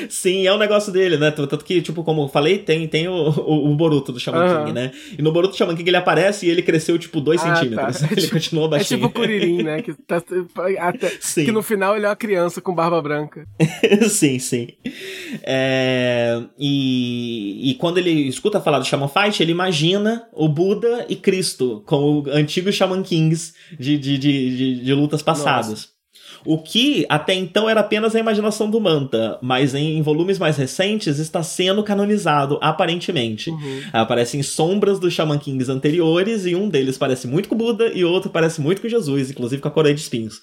[0.10, 1.32] Sim, é um negócio dele, né?
[1.32, 4.66] Tanto que, tipo, como eu falei, tem, tem o, o, o Boruto do Shaman uhum.
[4.66, 4.92] King, né?
[5.18, 8.00] E no Boruto Shaman King ele aparece e ele cresceu, tipo, 2 ah, centímetros.
[8.02, 8.10] Tá.
[8.20, 8.98] Ele continua baixinho.
[8.98, 9.82] É tipo o Kuririn, né?
[9.82, 10.22] Que, tá,
[10.80, 11.46] até, sim.
[11.46, 13.48] que no final ele é uma criança com barba branca.
[14.10, 14.70] sim, sim.
[15.44, 21.16] É, e, e quando ele escuta falar do Shaman Fight, ele imagina o Buda e
[21.16, 25.70] Cristo como antigos Shaman Kings de, de, de, de, de lutas passadas.
[25.70, 25.99] Nossa.
[26.46, 31.20] O que até então era apenas a imaginação do Manta, mas em volumes mais recentes
[31.20, 33.50] está sendo canonizado, aparentemente.
[33.50, 33.82] Uhum.
[33.92, 38.30] Aparecem sombras dos Shaman Kings anteriores e um deles parece muito com Buda e outro
[38.30, 40.42] parece muito com Jesus, inclusive com a coroa de espinhos.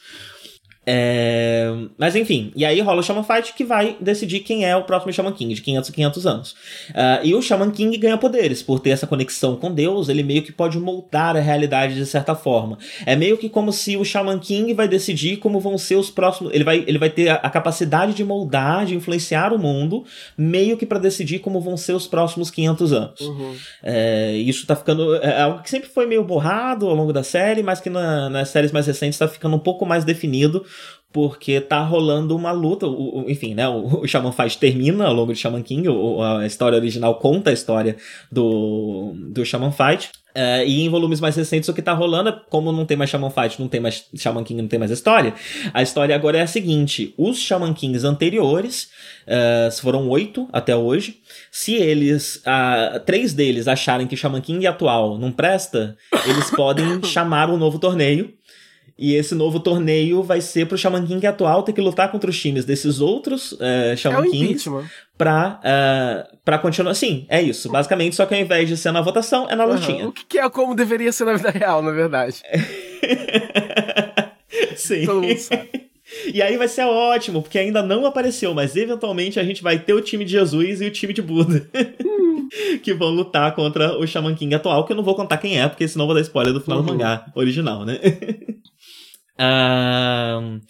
[0.88, 1.68] É...
[1.98, 5.12] Mas enfim, e aí rola o Shaman Fight que vai decidir quem é o próximo
[5.12, 6.50] Shaman King, de 500 a 500 anos.
[6.90, 10.42] Uh, e o Shaman King ganha poderes, por ter essa conexão com Deus, ele meio
[10.42, 12.78] que pode moldar a realidade de certa forma.
[13.04, 16.54] É meio que como se o Shaman King vai decidir como vão ser os próximos.
[16.54, 20.04] Ele vai, ele vai ter a, a capacidade de moldar, de influenciar o mundo,
[20.38, 23.20] meio que para decidir como vão ser os próximos 500 anos.
[23.20, 23.56] Uhum.
[23.82, 25.16] É, isso tá ficando.
[25.16, 28.30] É, é algo que sempre foi meio borrado ao longo da série, mas que na,
[28.30, 30.64] nas séries mais recentes tá ficando um pouco mais definido
[31.12, 35.14] porque tá rolando uma luta, o, o, enfim, né, o, o Shaman Fight termina ao
[35.14, 37.96] longo de Shaman King, o, a história original conta a história
[38.30, 42.40] do, do Shaman Fight, Uh, e em volumes mais recentes o que tá rolando é,
[42.50, 45.32] como não tem mais Shaman Fight, não tem mais Shaman King, não tem mais história,
[45.72, 48.90] a história agora é a seguinte, os Shaman Kings anteriores,
[49.26, 55.16] uh, foram oito até hoje, se eles, uh, três deles acharem que Shaman King atual
[55.16, 58.34] não presta, eles podem chamar um novo torneio,
[58.98, 62.40] e esse novo torneio vai ser pro Shaman King atual ter que lutar contra os
[62.40, 64.70] times desses outros uh, Shaman é Kings
[65.18, 66.94] pra, uh, pra continuar.
[66.94, 67.70] Sim, é isso.
[67.70, 70.04] Basicamente, só que ao invés de ser na votação, é na lutinha.
[70.04, 70.10] Uhum.
[70.10, 72.42] O que é como deveria ser na vida real, na verdade.
[74.76, 75.04] Sim.
[75.04, 75.86] Todo mundo sabe.
[76.32, 79.92] E aí vai ser ótimo, porque ainda não apareceu, mas eventualmente a gente vai ter
[79.92, 81.68] o time de Jesus e o time de Buda.
[82.80, 85.68] Que vão lutar contra o Shaman King atual, que eu não vou contar quem é,
[85.68, 86.86] porque senão eu vou dar spoiler do final uhum.
[86.86, 87.98] do mangá original, né?
[89.38, 90.62] Um,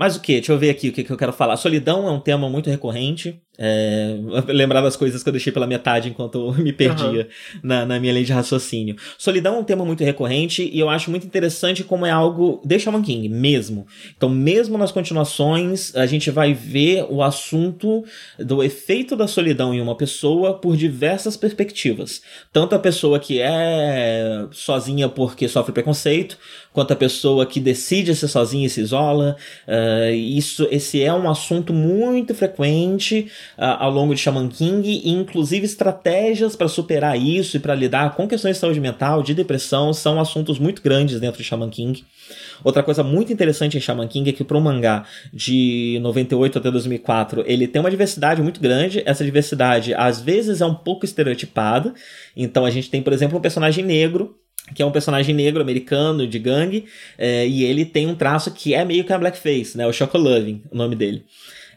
[0.00, 0.32] mas o que?
[0.32, 1.58] Deixa eu ver aqui o que, que eu quero falar.
[1.58, 3.38] Solidão é um tema muito recorrente.
[3.62, 4.16] É,
[4.48, 7.60] lembrar das coisas que eu deixei pela metade enquanto eu me perdia uhum.
[7.62, 8.96] na, na minha linha de raciocínio.
[9.18, 12.78] Solidão é um tema muito recorrente e eu acho muito interessante como é algo de
[12.78, 13.86] Shaman King, mesmo.
[14.16, 18.02] Então, mesmo nas continuações, a gente vai ver o assunto
[18.38, 22.22] do efeito da solidão em uma pessoa por diversas perspectivas.
[22.50, 26.38] Tanto a pessoa que é sozinha porque sofre preconceito,
[26.72, 29.36] quanto a pessoa que decide ser sozinha e se isola.
[29.68, 35.10] Uh, isso, esse é um assunto muito frequente uh, ao longo de Shaman King, e
[35.10, 39.92] inclusive estratégias para superar isso e para lidar com questões de saúde mental, de depressão,
[39.92, 42.04] são assuntos muito grandes dentro de Shaman King.
[42.62, 47.44] Outra coisa muito interessante em Shaman King é que pro mangá de 98 até 2004,
[47.46, 49.02] ele tem uma diversidade muito grande.
[49.06, 51.94] Essa diversidade às vezes é um pouco estereotipada.
[52.36, 54.36] Então a gente tem, por exemplo, um personagem negro
[54.74, 56.86] que é um personagem negro americano de gangue,
[57.18, 59.86] é, e ele tem um traço que é meio que a blackface, né?
[59.86, 61.24] O Chocoloving, o nome dele.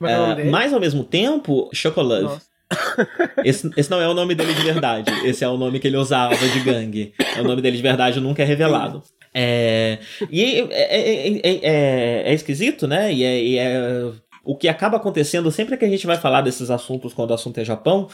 [0.01, 2.41] É, mas ao mesmo tempo, Chocolove.
[3.45, 5.11] Esse, esse não é o nome dele de verdade.
[5.27, 7.13] Esse é o nome que ele usava de gangue.
[7.39, 9.03] O nome dele de verdade nunca é revelado.
[9.31, 9.99] É,
[10.31, 13.13] e é, é, é, é esquisito, né?
[13.13, 14.11] E é, e é
[14.43, 17.59] o que acaba acontecendo sempre que a gente vai falar desses assuntos quando o assunto
[17.59, 18.09] é Japão,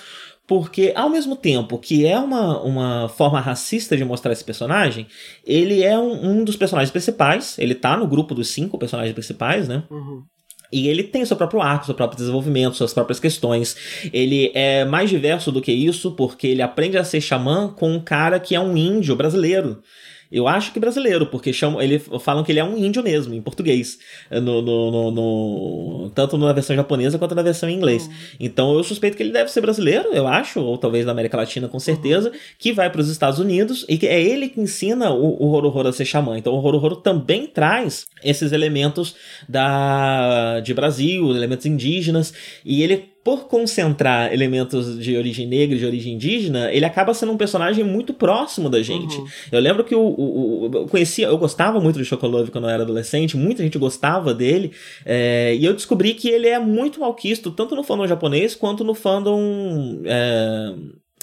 [0.50, 5.06] porque ao mesmo tempo que é uma, uma forma racista de mostrar esse personagem,
[5.46, 9.68] ele é um, um dos personagens principais, ele tá no grupo dos cinco personagens principais,
[9.68, 9.84] né?
[9.92, 10.24] Uhum.
[10.72, 13.78] E ele tem seu próprio arco, seu próprio desenvolvimento, suas próprias questões.
[14.12, 18.00] Ele é mais diverso do que isso, porque ele aprende a ser xamã com um
[18.00, 19.84] cara que é um índio brasileiro.
[20.32, 23.42] Eu acho que brasileiro, porque chamam, ele, falam que ele é um índio mesmo, em
[23.42, 23.98] português.
[24.30, 28.06] No, no, no, no tanto na versão japonesa quanto na versão em inglês.
[28.06, 28.14] Uhum.
[28.40, 31.68] Então eu suspeito que ele deve ser brasileiro, eu acho, ou talvez da América Latina
[31.68, 32.36] com certeza, uhum.
[32.60, 35.90] que vai para os Estados Unidos e que é ele que ensina o, o Horohoro
[35.90, 36.38] a ser xamã.
[36.38, 39.16] Então o Horohoro também traz esses elementos
[39.48, 45.86] da de Brasil, elementos indígenas, e ele por concentrar elementos de origem negra e de
[45.86, 49.18] origem indígena, ele acaba sendo um personagem muito próximo da gente.
[49.18, 49.28] Uhum.
[49.52, 52.70] Eu lembro que o, o, o, eu conhecia, eu gostava muito de Chocolove quando eu
[52.70, 54.72] era adolescente, muita gente gostava dele,
[55.06, 58.96] é, e eu descobri que ele é muito malquisto, tanto no fandom japonês quanto no
[58.96, 60.02] fandom.
[60.06, 60.74] É,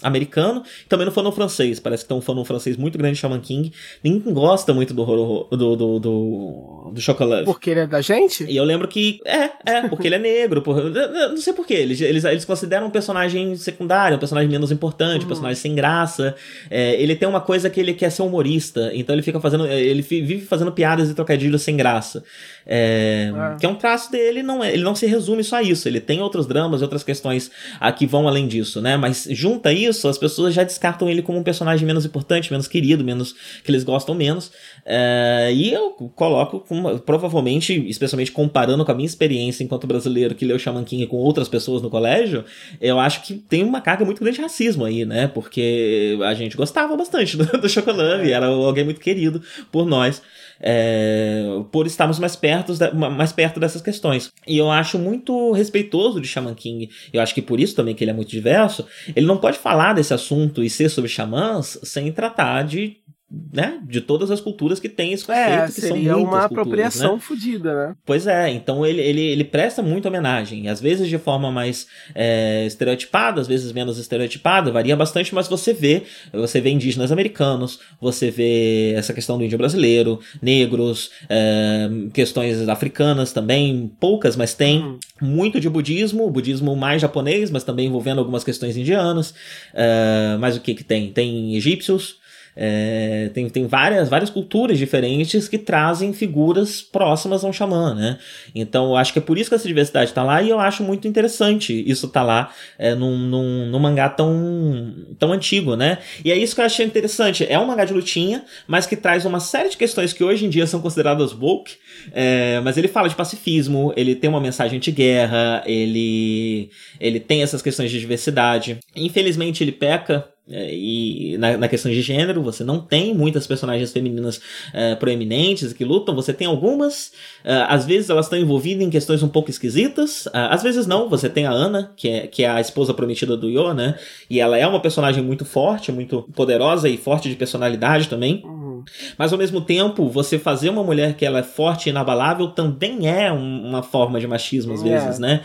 [0.02, 1.80] americano, também no fandom francês.
[1.80, 3.72] Parece que tem um fandom francês muito grande de Shaman King.
[4.04, 7.44] Ninguém gosta muito do horror, do, do, do, do Chocolate.
[7.44, 8.44] Porque ele é da gente?
[8.44, 9.20] E eu lembro que.
[9.24, 10.60] É, é, porque ele é negro.
[10.60, 11.74] Por, não sei porquê.
[11.74, 15.28] Eles, eles, eles consideram um personagem secundário, um personagem menos importante, um uhum.
[15.28, 16.34] personagem sem graça.
[16.70, 18.90] É, ele tem uma coisa que ele quer ser humorista.
[18.92, 19.66] Então ele fica fazendo.
[19.66, 22.22] Ele vive fazendo piadas e trocadilhos sem graça.
[22.66, 23.58] É, é.
[23.60, 25.86] Que é um traço dele, não é, ele não se resume só a isso.
[25.86, 28.96] Ele tem outros dramas, outras questões a que vão além disso, né?
[28.96, 33.04] Mas junta isso, as pessoas já descartam ele como um personagem menos importante, menos querido,
[33.04, 34.50] menos que eles gostam menos.
[34.84, 36.64] É, e eu coloco,
[37.04, 41.48] provavelmente, especialmente comparando com a minha experiência enquanto brasileiro que leu Shaman King com outras
[41.48, 42.44] pessoas no colégio,
[42.80, 45.28] eu acho que tem uma carga muito grande de racismo aí, né?
[45.28, 50.20] Porque a gente gostava bastante do, do Chocolame, era alguém muito querido por nós
[50.60, 54.30] é, por estarmos mais perto, mais perto dessas questões.
[54.46, 58.02] E eu acho muito respeitoso de Shaman King, eu acho que por isso também que
[58.04, 62.10] ele é muito diverso, ele não pode falar desse assunto e ser sobre xamãs sem
[62.12, 62.96] tratar de
[63.28, 67.14] né, de todas as culturas que tem esse conceito, é, que são muitas uma apropriação
[67.14, 67.20] né?
[67.20, 67.96] fodida, né?
[68.04, 72.64] Pois é, então ele, ele, ele presta muita homenagem, às vezes de forma mais é,
[72.66, 78.30] estereotipada, às vezes menos estereotipada, varia bastante, mas você vê, você vê indígenas americanos, você
[78.30, 84.98] vê essa questão do índio brasileiro, negros, é, questões africanas também, poucas, mas tem uhum.
[85.20, 89.34] muito de budismo, budismo mais japonês, mas também envolvendo algumas questões indianas,
[89.74, 91.10] é, mas o que que tem?
[91.10, 92.24] Tem egípcios,
[92.56, 98.18] é, tem, tem várias, várias culturas diferentes que trazem figuras próximas a um xamã, né?
[98.54, 100.82] Então eu acho que é por isso que essa diversidade está lá e eu acho
[100.82, 105.98] muito interessante isso tá lá é, num, num, num, mangá tão, tão antigo, né?
[106.24, 107.46] E é isso que eu achei interessante.
[107.48, 110.48] É um mangá de lutinha, mas que traz uma série de questões que hoje em
[110.48, 111.74] dia são consideradas woke,
[112.12, 117.62] é, mas ele fala de pacifismo, ele tem uma mensagem anti-guerra, ele, ele tem essas
[117.62, 118.78] questões de diversidade.
[118.94, 124.40] Infelizmente ele peca e na, na, questão de gênero, você não tem muitas personagens femininas
[124.72, 127.12] é, proeminentes que lutam, você tem algumas,
[127.44, 131.28] é, às vezes elas estão envolvidas em questões um pouco esquisitas, às vezes não, você
[131.28, 133.96] tem a Ana, que é, que é a esposa prometida do Yo, né?
[134.30, 138.42] E ela é uma personagem muito forte, muito poderosa e forte de personalidade também.
[138.44, 138.84] Uhum.
[139.18, 143.08] Mas ao mesmo tempo, você fazer uma mulher que ela é forte e inabalável também
[143.08, 145.42] é um, uma forma de machismo às vezes, né?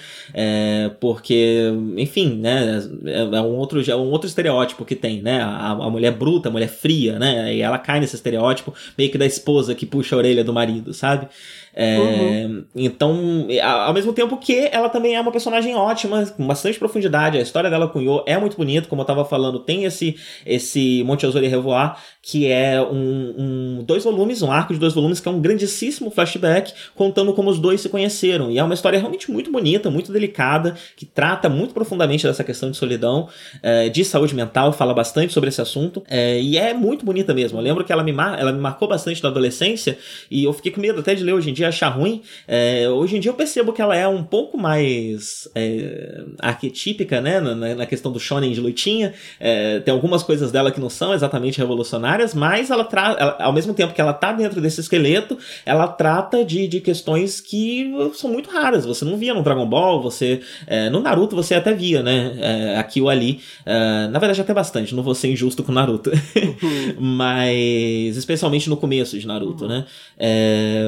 [1.00, 2.82] porque, enfim, né?
[3.06, 5.42] É, é, um outro, é um outro estereótipo que tem, né?
[5.42, 7.56] A, a mulher bruta, a mulher fria, né?
[7.56, 10.94] E ela cai nesse estereótipo meio que da esposa que puxa a orelha do marido,
[10.94, 11.28] sabe?
[11.74, 12.66] É, uhum.
[12.76, 17.38] Então, ao mesmo tempo que ela também é uma personagem ótima, com bastante profundidade.
[17.38, 20.16] A história dela com o Yo é muito bonita, como eu tava falando, tem esse,
[20.46, 24.94] esse Monte Azul e Revoar, que é um, um, dois volumes, um arco de dois
[24.94, 28.52] volumes, que é um grandíssimo flashback, contando como os dois se conheceram.
[28.52, 32.70] E é uma história realmente muito bonita, muito delicada, que trata muito profundamente dessa questão
[32.70, 33.30] de solidão,
[33.64, 36.04] é, de saúde mental, fala bastante sobre esse assunto.
[36.10, 37.58] É, e é muito bonita mesmo.
[37.58, 39.98] Eu lembro que ela me, ela me marcou bastante na adolescência,
[40.30, 43.18] e eu fiquei com medo até de ler hoje em dia achar ruim, é, hoje
[43.18, 47.86] em dia eu percebo que ela é um pouco mais é, arquetípica, né, na, na,
[47.86, 49.14] questão do shonen de lutinha.
[49.40, 53.74] É, tem algumas coisas dela que não são exatamente revolucionárias, mas ela traz, ao mesmo
[53.74, 58.50] tempo que ela tá dentro desse esqueleto, ela trata de, de questões que são muito
[58.50, 58.86] raras.
[58.86, 62.78] Você não via no Dragon Ball, você é, no Naruto você até via, né, é,
[62.78, 63.40] aqui ou ali.
[63.66, 64.96] É, na verdade até bastante.
[64.96, 66.96] Não vou ser injusto com Naruto, uhum.
[67.00, 69.70] mas especialmente no começo de Naruto, uhum.
[69.70, 69.86] né.
[70.18, 70.84] É,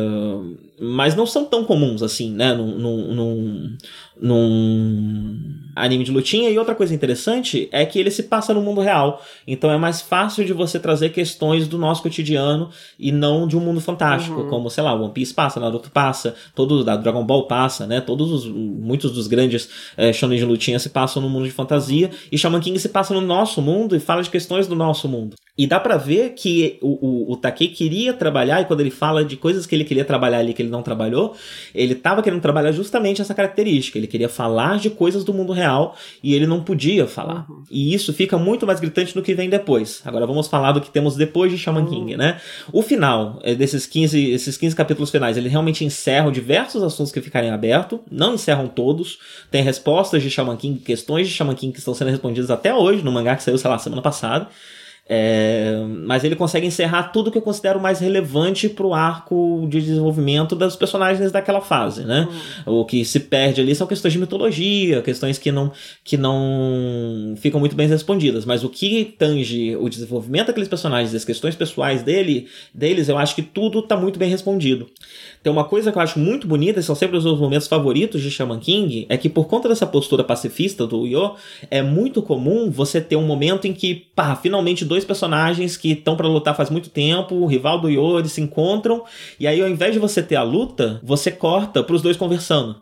[0.80, 2.53] mas não são tão comuns assim, né?
[2.53, 3.78] Num, num, num,
[4.22, 6.49] num anime de lutinha.
[6.49, 9.22] E outra coisa interessante é que ele se passa no mundo real.
[9.47, 13.59] Então é mais fácil de você trazer questões do nosso cotidiano e não de um
[13.59, 14.49] mundo fantástico, uhum.
[14.49, 18.01] como, sei lá, One Piece passa, Naruto passa, todo da Dragon Ball passa, né?
[18.01, 22.09] Todos os, muitos dos grandes é, shonen de lutinha se passam no mundo de fantasia
[22.32, 25.36] e Shaman King se passa no nosso mundo e fala de questões do nosso mundo.
[25.55, 29.24] E dá para ver que o, o, o Take queria trabalhar, e quando ele fala
[29.24, 31.36] de coisas que ele queria trabalhar ali que ele não trabalhou,
[31.76, 33.99] ele tava querendo trabalhar justamente essa característica.
[34.04, 37.45] Ele queria falar de coisas do mundo real e ele não podia falar.
[37.49, 37.64] Uhum.
[37.72, 40.01] E isso fica muito mais gritante no que vem depois.
[40.04, 41.89] Agora vamos falar do que temos depois de Shaman uhum.
[41.89, 42.41] King, né?
[42.72, 47.22] O final é, desses 15, esses 15 capítulos finais, ele realmente encerram diversos assuntos que
[47.22, 49.20] ficarem abertos, não encerram todos.
[49.49, 53.04] Tem respostas de Shaman King, questões de Shaman King que estão sendo respondidas até hoje,
[53.04, 54.49] no mangá que saiu, sei lá, semana passada.
[55.08, 59.82] É, mas ele consegue encerrar tudo que eu considero mais relevante para o arco de
[59.82, 62.26] desenvolvimento dos personagens daquela fase, né?
[62.66, 62.80] Uhum.
[62.80, 65.74] O que se perde ali são questões de mitologia, questões que não,
[66.06, 68.45] que não ficam muito bem respondidas.
[68.45, 73.36] Mas o que tange o desenvolvimento daqueles personagens, as questões pessoais dele, deles, eu acho
[73.36, 74.88] que tudo está muito bem respondido.
[75.43, 78.22] Tem uma coisa que eu acho muito bonita, e são sempre os meus momentos favoritos
[78.22, 81.36] de Shaman King, é que por conta dessa postura pacifista do Yo,
[81.70, 86.15] é muito comum você ter um momento em que, pá, finalmente dois personagens que estão
[86.15, 89.03] para lutar faz muito tempo, o rival do Yo, eles se encontram,
[89.39, 92.75] e aí ao invés de você ter a luta, você corta para os dois conversando.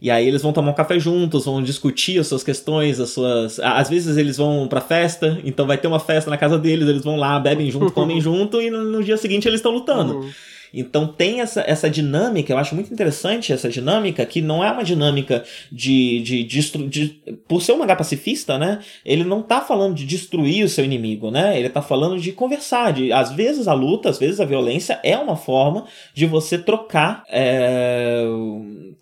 [0.00, 3.58] E aí eles vão tomar um café juntos, vão discutir as suas questões, as suas.
[3.58, 7.02] Às vezes eles vão pra festa, então vai ter uma festa na casa deles, eles
[7.02, 10.18] vão lá, bebem junto, comem junto, e no, no dia seguinte eles estão lutando.
[10.18, 10.30] Uhum.
[10.72, 14.84] Então tem essa, essa dinâmica, eu acho muito interessante essa dinâmica, que não é uma
[14.84, 17.08] dinâmica de, de, de, de,
[17.46, 18.80] Por ser um mangá pacifista, né?
[19.04, 21.58] Ele não tá falando de destruir o seu inimigo, né?
[21.58, 22.92] Ele tá falando de conversar.
[22.92, 27.24] De, às vezes a luta, às vezes a violência é uma forma de você trocar.
[27.28, 28.24] É,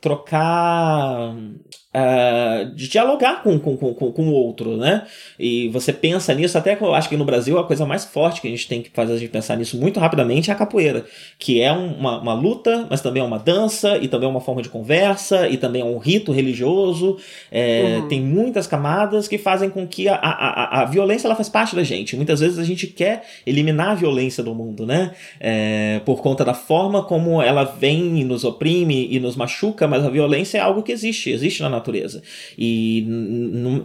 [0.01, 1.35] trocar
[1.97, 5.07] uh, de dialogar com, com, com, com o outro, né?
[5.39, 8.41] E você pensa nisso, até que eu acho que no Brasil a coisa mais forte
[8.41, 11.07] que a gente tem que fazer a gente pensar nisso muito rapidamente é a capoeira,
[11.39, 14.61] que é uma, uma luta, mas também é uma dança, e também é uma forma
[14.61, 17.17] de conversa, e também é um rito religioso.
[17.51, 18.09] É, uhum.
[18.09, 21.75] Tem muitas camadas que fazem com que a, a, a, a violência ela faz parte
[21.75, 22.17] da gente.
[22.17, 25.13] Muitas vezes a gente quer eliminar a violência do mundo, né?
[25.41, 30.05] É, por conta da forma como ela vem e nos oprime e nos machuca, mas
[30.05, 32.23] a violência é algo que existe, existe na natureza natureza.
[32.59, 33.07] E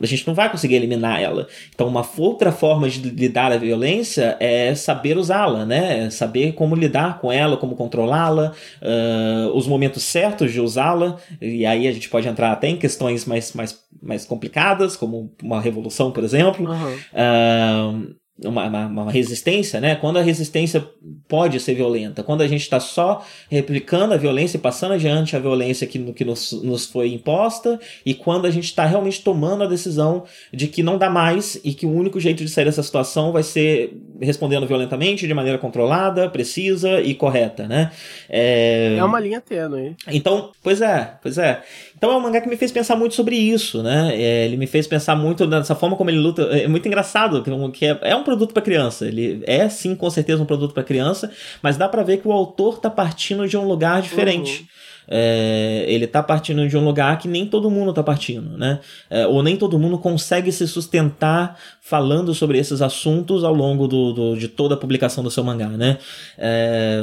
[0.01, 1.47] a gente não vai conseguir eliminar ela.
[1.73, 6.09] Então, uma outra forma de lidar a violência é saber usá-la, né?
[6.09, 11.17] Saber como lidar com ela, como controlá-la, uh, os momentos certos de usá-la.
[11.39, 15.61] E aí a gente pode entrar até em questões mais, mais, mais complicadas, como uma
[15.61, 16.69] revolução, por exemplo.
[16.69, 18.05] Uhum.
[18.07, 19.95] Uh, uma, uma, uma, resistência, né?
[19.95, 20.85] Quando a resistência
[21.27, 25.39] pode ser violenta, quando a gente está só replicando a violência e passando adiante a
[25.39, 29.67] violência que, que nos, nos foi imposta, e quando a gente está realmente tomando a
[29.67, 30.23] decisão
[30.53, 33.43] de que não dá mais e que o único jeito de sair dessa situação vai
[33.43, 37.91] ser respondendo violentamente, de maneira controlada, precisa e correta, né?
[38.29, 39.95] É, é uma linha tênue.
[40.07, 41.61] Então, pois é, pois é.
[42.01, 44.09] Então é um mangá que me fez pensar muito sobre isso, né?
[44.15, 46.41] É, ele me fez pensar muito nessa forma como ele luta.
[46.45, 49.05] É muito engraçado, que é, é um produto para criança.
[49.05, 51.29] Ele é sim, com certeza, um produto para criança,
[51.61, 54.61] mas dá para ver que o autor tá partindo de um lugar diferente.
[54.61, 58.79] Uhum é, ele está partindo de um lugar que nem todo mundo está partindo, né?
[59.09, 64.13] É, ou nem todo mundo consegue se sustentar falando sobre esses assuntos ao longo do,
[64.13, 65.97] do de toda a publicação do seu mangá, né?
[66.37, 67.01] É,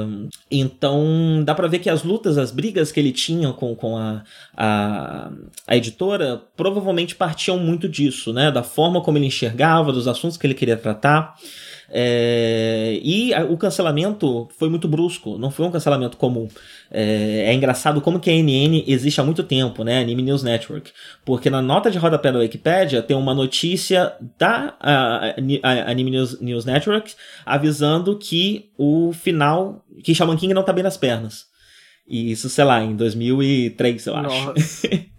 [0.51, 4.23] então dá para ver que as lutas, as brigas que ele tinha com, com a,
[4.57, 5.31] a,
[5.67, 8.51] a editora provavelmente partiam muito disso, né?
[8.51, 11.35] Da forma como ele enxergava, dos assuntos que ele queria tratar.
[11.91, 16.47] É, e a, o cancelamento foi muito brusco, não foi um cancelamento comum.
[16.91, 20.01] É, é, engraçado como que a NN existe há muito tempo, né?
[20.01, 20.93] Anime News Network.
[21.25, 26.41] Porque na nota de rodapé da Wikipedia tem uma notícia da a, a Anime News,
[26.41, 27.15] News Network
[27.45, 31.47] avisando que o final, que Shaman King não tá bem nas pernas.
[32.07, 34.53] E isso, sei lá, em 2003, eu acho.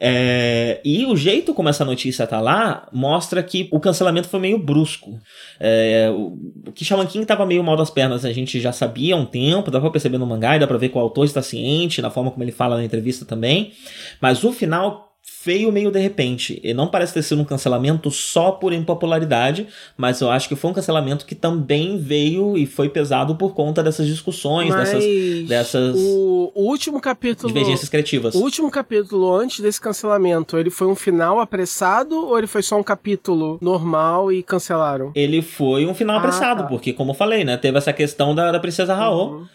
[0.00, 4.58] É, e o jeito como essa notícia tá lá mostra que o cancelamento foi meio
[4.58, 5.18] brusco.
[5.58, 9.18] É, o que Shaman King tava meio mal das pernas, a gente já sabia há
[9.18, 11.42] um tempo, dá pra perceber no mangá e dá pra ver que o autor está
[11.42, 13.72] ciente, na forma como ele fala na entrevista também.
[14.20, 15.05] Mas o final
[15.46, 16.60] feio meio de repente.
[16.64, 20.72] E não parece ter sido um cancelamento só por impopularidade, mas eu acho que foi
[20.72, 25.96] um cancelamento que também veio e foi pesado por conta dessas discussões, mas dessas, dessas
[25.96, 28.34] o, o, último capítulo divergências criativas.
[28.34, 32.76] O último capítulo antes desse cancelamento, ele foi um final apressado ou ele foi só
[32.76, 35.12] um capítulo normal e cancelaram?
[35.14, 36.68] Ele foi um final ah, apressado, tá.
[36.68, 39.30] porque como eu falei, né, teve essa questão da, da princesa Raul.
[39.30, 39.46] Uhum.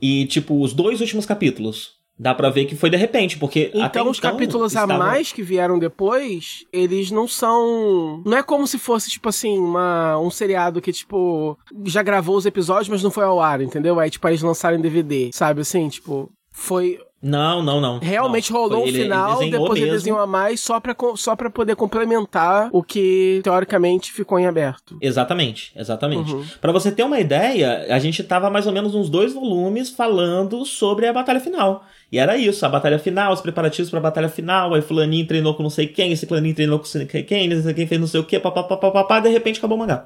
[0.00, 3.70] E, tipo, os dois últimos capítulos Dá pra ver que foi de repente, porque.
[3.72, 8.22] Então, os então, capítulos a mais que vieram depois, eles não são.
[8.26, 12.44] Não é como se fosse, tipo assim, uma, um seriado que, tipo, já gravou os
[12.44, 13.98] episódios, mas não foi ao ar, entendeu?
[13.98, 15.62] Aí, tipo, eles lançaram em DVD, sabe?
[15.62, 17.98] Assim, tipo, foi não, não, não.
[17.98, 18.60] Realmente não.
[18.60, 22.70] rolou um final, ele depois ele desenhou a mais só pra, só pra poder complementar
[22.72, 24.96] o que teoricamente ficou em aberto.
[25.02, 26.32] Exatamente, exatamente.
[26.32, 26.44] Uhum.
[26.60, 30.64] Para você ter uma ideia, a gente tava mais ou menos uns dois volumes falando
[30.64, 31.84] sobre a batalha final.
[32.12, 35.62] E era isso, a batalha final, os preparativos pra batalha final, aí fulaninho treinou com
[35.62, 38.08] não sei quem, esse fulaninho treinou com não sei quem, não sei quem fez não
[38.08, 40.02] sei o que, papapá, de repente acabou o mangá.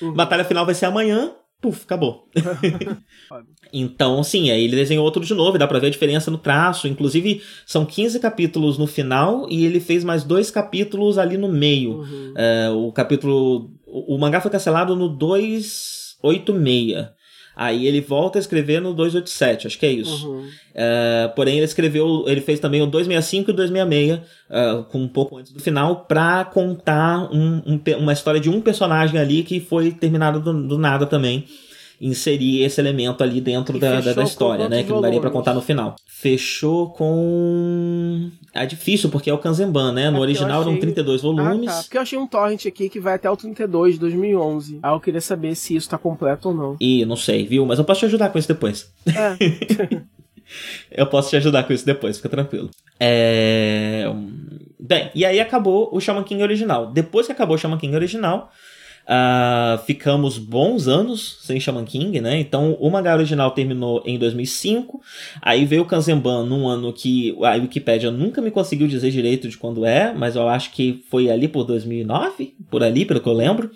[0.00, 0.12] Uhum.
[0.12, 2.28] Batalha final vai ser amanhã, puf, acabou.
[3.72, 6.88] então, sim, aí ele desenhou outro de novo, dá pra ver a diferença no traço.
[6.88, 12.00] Inclusive, são 15 capítulos no final e ele fez mais dois capítulos ali no meio.
[12.00, 12.34] Uhum.
[12.36, 13.70] É, o capítulo.
[13.86, 17.21] O, o mangá foi cancelado no 286.
[17.54, 20.28] Aí ele volta a escrever no 287, acho que é isso.
[20.28, 20.40] Uhum.
[20.46, 25.08] Uh, porém, ele escreveu, ele fez também o 265 e o 266, uh, com um
[25.08, 29.60] pouco antes do final, pra contar um, um, uma história de um personagem ali que
[29.60, 31.46] foi terminado do, do nada também
[32.02, 34.82] inserir esse elemento ali dentro da, da, da, história, né?
[34.82, 35.94] Que não daria para contar no final.
[36.04, 38.28] Fechou com.
[38.52, 40.10] É difícil, porque é o Kanzenban, né?
[40.10, 40.72] No é original achei...
[40.72, 41.68] eram 32 volumes.
[41.68, 41.82] Ah, tá.
[41.82, 44.80] Porque eu achei um torrent aqui que vai até o 32 de 2011.
[44.82, 46.76] Aí eu queria saber se isso tá completo ou não.
[46.80, 47.64] Ih, não sei, viu?
[47.64, 48.92] Mas eu posso te ajudar com isso depois.
[49.06, 50.02] É.
[50.90, 52.68] eu posso te ajudar com isso depois, fica tranquilo.
[52.98, 54.04] É...
[54.78, 56.90] Bem, e aí acabou o Shaman King original.
[56.90, 58.50] Depois que acabou o Shaman King original,
[59.02, 62.38] Uh, ficamos bons anos sem Shaman King, né?
[62.38, 65.00] Então o mangá original terminou em 2005.
[65.40, 69.56] Aí veio o Kanzenban num ano que a Wikipedia nunca me conseguiu dizer direito de
[69.56, 73.34] quando é, mas eu acho que foi ali por 2009, por ali, pelo que eu
[73.34, 73.70] lembro.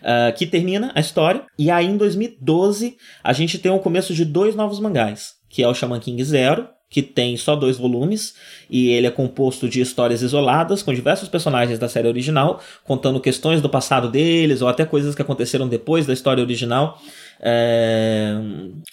[0.00, 1.44] Uh, que termina a história.
[1.56, 5.68] E aí em 2012 a gente tem o começo de dois novos mangás, que é
[5.68, 8.34] o Shaman King Zero que tem só dois volumes
[8.68, 13.62] e ele é composto de histórias isoladas com diversos personagens da série original, contando questões
[13.62, 17.00] do passado deles ou até coisas que aconteceram depois da história original.
[17.40, 18.36] É,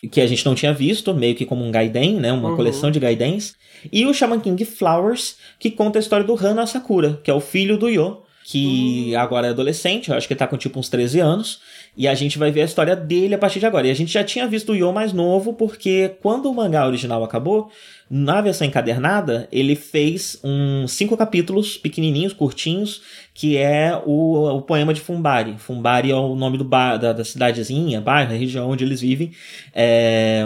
[0.09, 2.55] que a gente não tinha visto, meio que como um Gaiden, né, uma uhum.
[2.55, 3.55] coleção de Gaidens.
[3.91, 7.41] E o Shaman King Flowers, que conta a história do Hana Sakura, que é o
[7.41, 9.19] filho do Yo, que uhum.
[9.19, 11.59] agora é adolescente, eu acho que ele tá com tipo uns 13 anos,
[11.95, 13.87] e a gente vai ver a história dele a partir de agora.
[13.87, 17.23] E a gente já tinha visto o Yo mais novo, porque quando o mangá original
[17.23, 17.69] acabou,
[18.09, 23.01] na versão encadernada, ele fez uns cinco capítulos pequenininhos, curtinhos,
[23.35, 25.55] que é o, o poema de Fumbari.
[25.59, 29.31] Fumbari é o nome do da, da cidadezinha, bairro, região onde eles vivem.
[29.73, 30.43] É,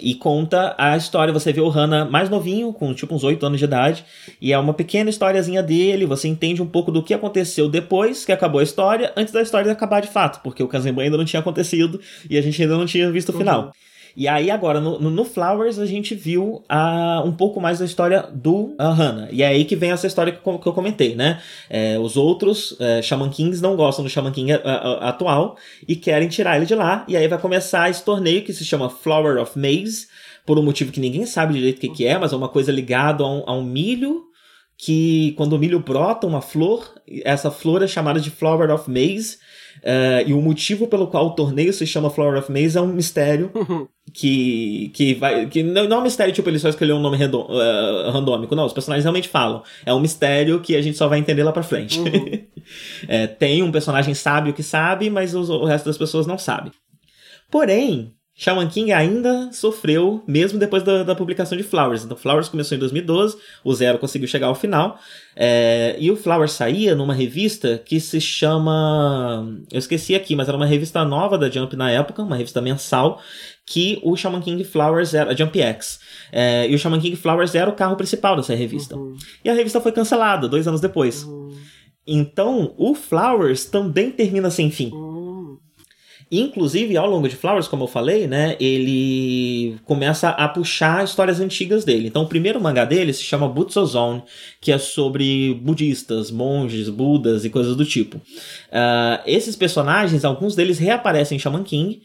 [0.00, 1.34] e conta a história.
[1.34, 4.04] Você vê o Hana mais novinho, com tipo uns oito anos de idade,
[4.40, 6.06] e é uma pequena historiazinha dele.
[6.06, 9.70] Você entende um pouco do que aconteceu depois que acabou a história, antes da história
[9.70, 12.86] acabar de fato, porque o Kazemba ainda não tinha acontecido e a gente ainda não
[12.86, 13.66] tinha visto o final.
[13.66, 13.70] Uhum.
[14.16, 18.28] E aí, agora, no, no Flowers, a gente viu uh, um pouco mais da história
[18.32, 19.28] do uh, Hannah.
[19.30, 21.40] E é aí que vem essa história que, que eu comentei, né?
[21.68, 24.52] É, os outros uh, Shaman Kings não gostam do Shaman King
[25.00, 25.56] atual
[25.86, 27.04] e querem tirar ele de lá.
[27.06, 30.08] E aí vai começar esse torneio que se chama Flower of Maize,
[30.44, 32.72] por um motivo que ninguém sabe direito o que, que é, mas é uma coisa
[32.72, 34.24] ligada a um, a um milho
[34.82, 39.38] que quando o milho brota uma flor, essa flor é chamada de Flower of Maize,
[39.82, 42.86] uh, e o motivo pelo qual o torneio se chama Flower of Maize é um
[42.86, 43.50] mistério
[44.12, 45.46] que, que vai.
[45.46, 48.54] que não, não é um mistério tipo ele só escolheu um nome random, uh, randômico,
[48.54, 49.62] não, os personagens realmente falam.
[49.84, 51.98] É um mistério que a gente só vai entender lá pra frente.
[51.98, 52.06] Uhum.
[53.08, 56.72] é, tem um personagem sábio que sabe, mas os, o resto das pessoas não sabe.
[57.50, 62.06] Porém, Shaman King ainda sofreu, mesmo depois da, da, publicação de Flowers.
[62.06, 64.98] Então, Flowers começou em 2012, o Zero conseguiu chegar ao final.
[65.36, 69.46] É, e o Flowers saía numa revista que se chama.
[69.70, 73.20] Eu esqueci aqui, mas era uma revista nova da Jump na época, uma revista mensal,
[73.66, 75.32] que o Shaman King Flowers era.
[75.32, 76.00] A Jump X.
[76.32, 78.96] É, e o Shaman King Flowers era o carro principal dessa revista.
[78.96, 79.18] Uhum.
[79.44, 81.24] E a revista foi cancelada dois anos depois.
[81.24, 81.54] Uhum.
[82.06, 84.90] Então, o Flowers também termina sem fim.
[84.94, 85.58] Uhum.
[86.30, 91.84] Inclusive, ao longo de Flowers, como eu falei, né, ele começa a puxar histórias antigas
[91.84, 92.06] dele.
[92.06, 94.22] Então, o primeiro mangá dele se chama Butsu Zone,
[94.60, 98.18] que é sobre budistas, monges, budas e coisas do tipo.
[98.18, 102.00] Uh, esses personagens, alguns deles reaparecem em Shaman King,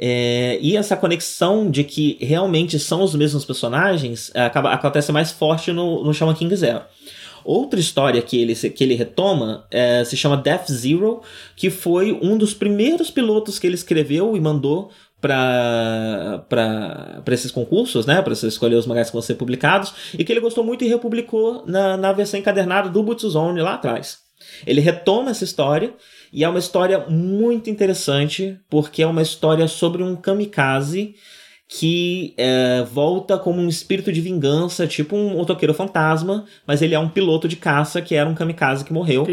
[0.00, 5.32] é, e essa conexão de que realmente são os mesmos personagens é, acaba, acontece mais
[5.32, 6.82] forte no, no Shaman King Zero.
[7.48, 11.22] Outra história que ele, que ele retoma é, se chama Death Zero,
[11.56, 16.44] que foi um dos primeiros pilotos que ele escreveu e mandou para
[17.32, 20.42] esses concursos, né, para você escolher os mangás que vão ser publicados, e que ele
[20.42, 24.18] gostou muito e republicou na, na versão encadernada do Butsuzone lá atrás.
[24.66, 25.94] Ele retoma essa história
[26.30, 31.14] e é uma história muito interessante porque é uma história sobre um kamikaze
[31.68, 36.98] que é, volta como um espírito de vingança, tipo um motoqueiro fantasma, mas ele é
[36.98, 39.26] um piloto de caça que era um kamikaze que morreu.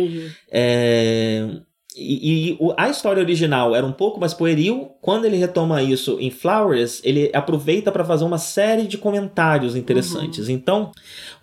[0.51, 1.47] É,
[1.95, 4.91] e, e, a história original era um pouco mais pueril.
[5.01, 10.49] Quando ele retoma isso em Flowers, ele aproveita para fazer uma série de comentários interessantes.
[10.49, 10.53] Uhum.
[10.53, 10.91] Então,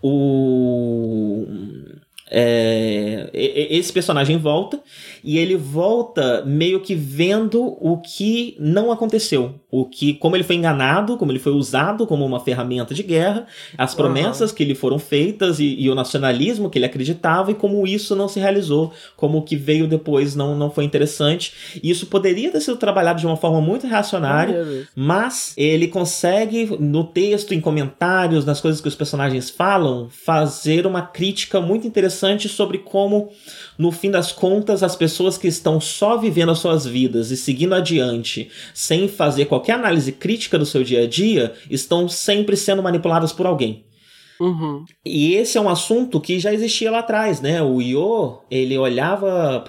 [0.03, 1.47] o
[2.35, 4.80] é, esse personagem volta
[5.22, 10.57] e ele volta meio que vendo o que não aconteceu, o que como ele foi
[10.57, 14.57] enganado, como ele foi usado como uma ferramenta de guerra, as promessas uhum.
[14.57, 18.28] que lhe foram feitas e, e, o nacionalismo que ele acreditava e como isso não
[18.28, 21.53] se realizou, como o que veio depois não, não foi interessante.
[21.83, 27.05] E isso poderia ter sido trabalhado de uma forma muito reacionária, mas ele consegue no
[27.05, 32.49] texto, em comentários, nas coisas que os personagens falam, fazer uma crítica muito interessante interessante
[32.49, 33.31] sobre como,
[33.77, 37.75] no fim das contas, as pessoas que estão só vivendo as suas vidas e seguindo
[37.75, 43.33] adiante, sem fazer qualquer análise crítica do seu dia a dia, estão sempre sendo manipuladas
[43.33, 43.85] por alguém.
[44.41, 44.85] Uhum.
[45.05, 47.62] E esse é um assunto que já existia lá atrás, né?
[47.62, 49.64] O Io, ele olhava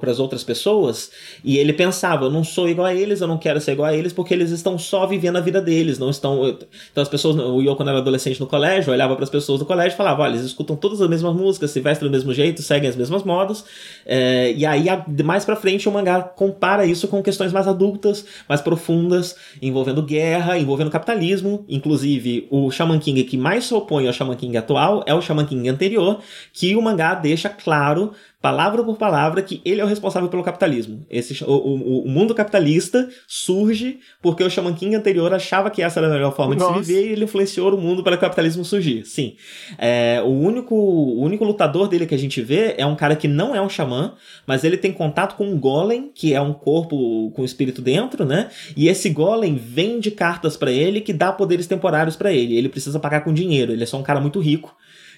[0.00, 1.10] para as outras pessoas
[1.44, 3.96] e ele pensava: eu não sou igual a eles, eu não quero ser igual a
[3.96, 6.48] eles, porque eles estão só vivendo a vida deles, não estão.
[6.90, 9.66] Então as pessoas, o Io, quando era adolescente no colégio, olhava para as pessoas do
[9.66, 12.62] colégio e falava: olha, eles escutam todas as mesmas músicas, se vestem do mesmo jeito,
[12.62, 13.64] seguem as mesmas modas.
[14.04, 14.86] É, e aí,
[15.24, 20.58] mais pra frente, o mangá compara isso com questões mais adultas, mais profundas, envolvendo guerra,
[20.58, 21.64] envolvendo capitalismo.
[21.68, 25.46] Inclusive, o Shaman King que mais se opõe ao Shaman King atual é o Shaman
[25.46, 26.20] King anterior,
[26.52, 28.12] que o mangá deixa claro
[28.46, 31.04] palavra por palavra, que ele é o responsável pelo capitalismo.
[31.10, 35.98] Esse, o, o, o mundo capitalista surge porque o Shaman King anterior achava que essa
[35.98, 36.78] era a melhor forma Nossa.
[36.78, 39.04] de se viver e ele influenciou o mundo para o capitalismo surgir.
[39.04, 39.34] Sim.
[39.76, 43.26] É, o, único, o único lutador dele que a gente vê é um cara que
[43.26, 44.14] não é um xamã,
[44.46, 48.48] mas ele tem contato com um golem, que é um corpo com espírito dentro, né?
[48.76, 52.56] E esse golem vende cartas para ele que dá poderes temporários para ele.
[52.56, 54.72] Ele precisa pagar com dinheiro, ele é só um cara muito rico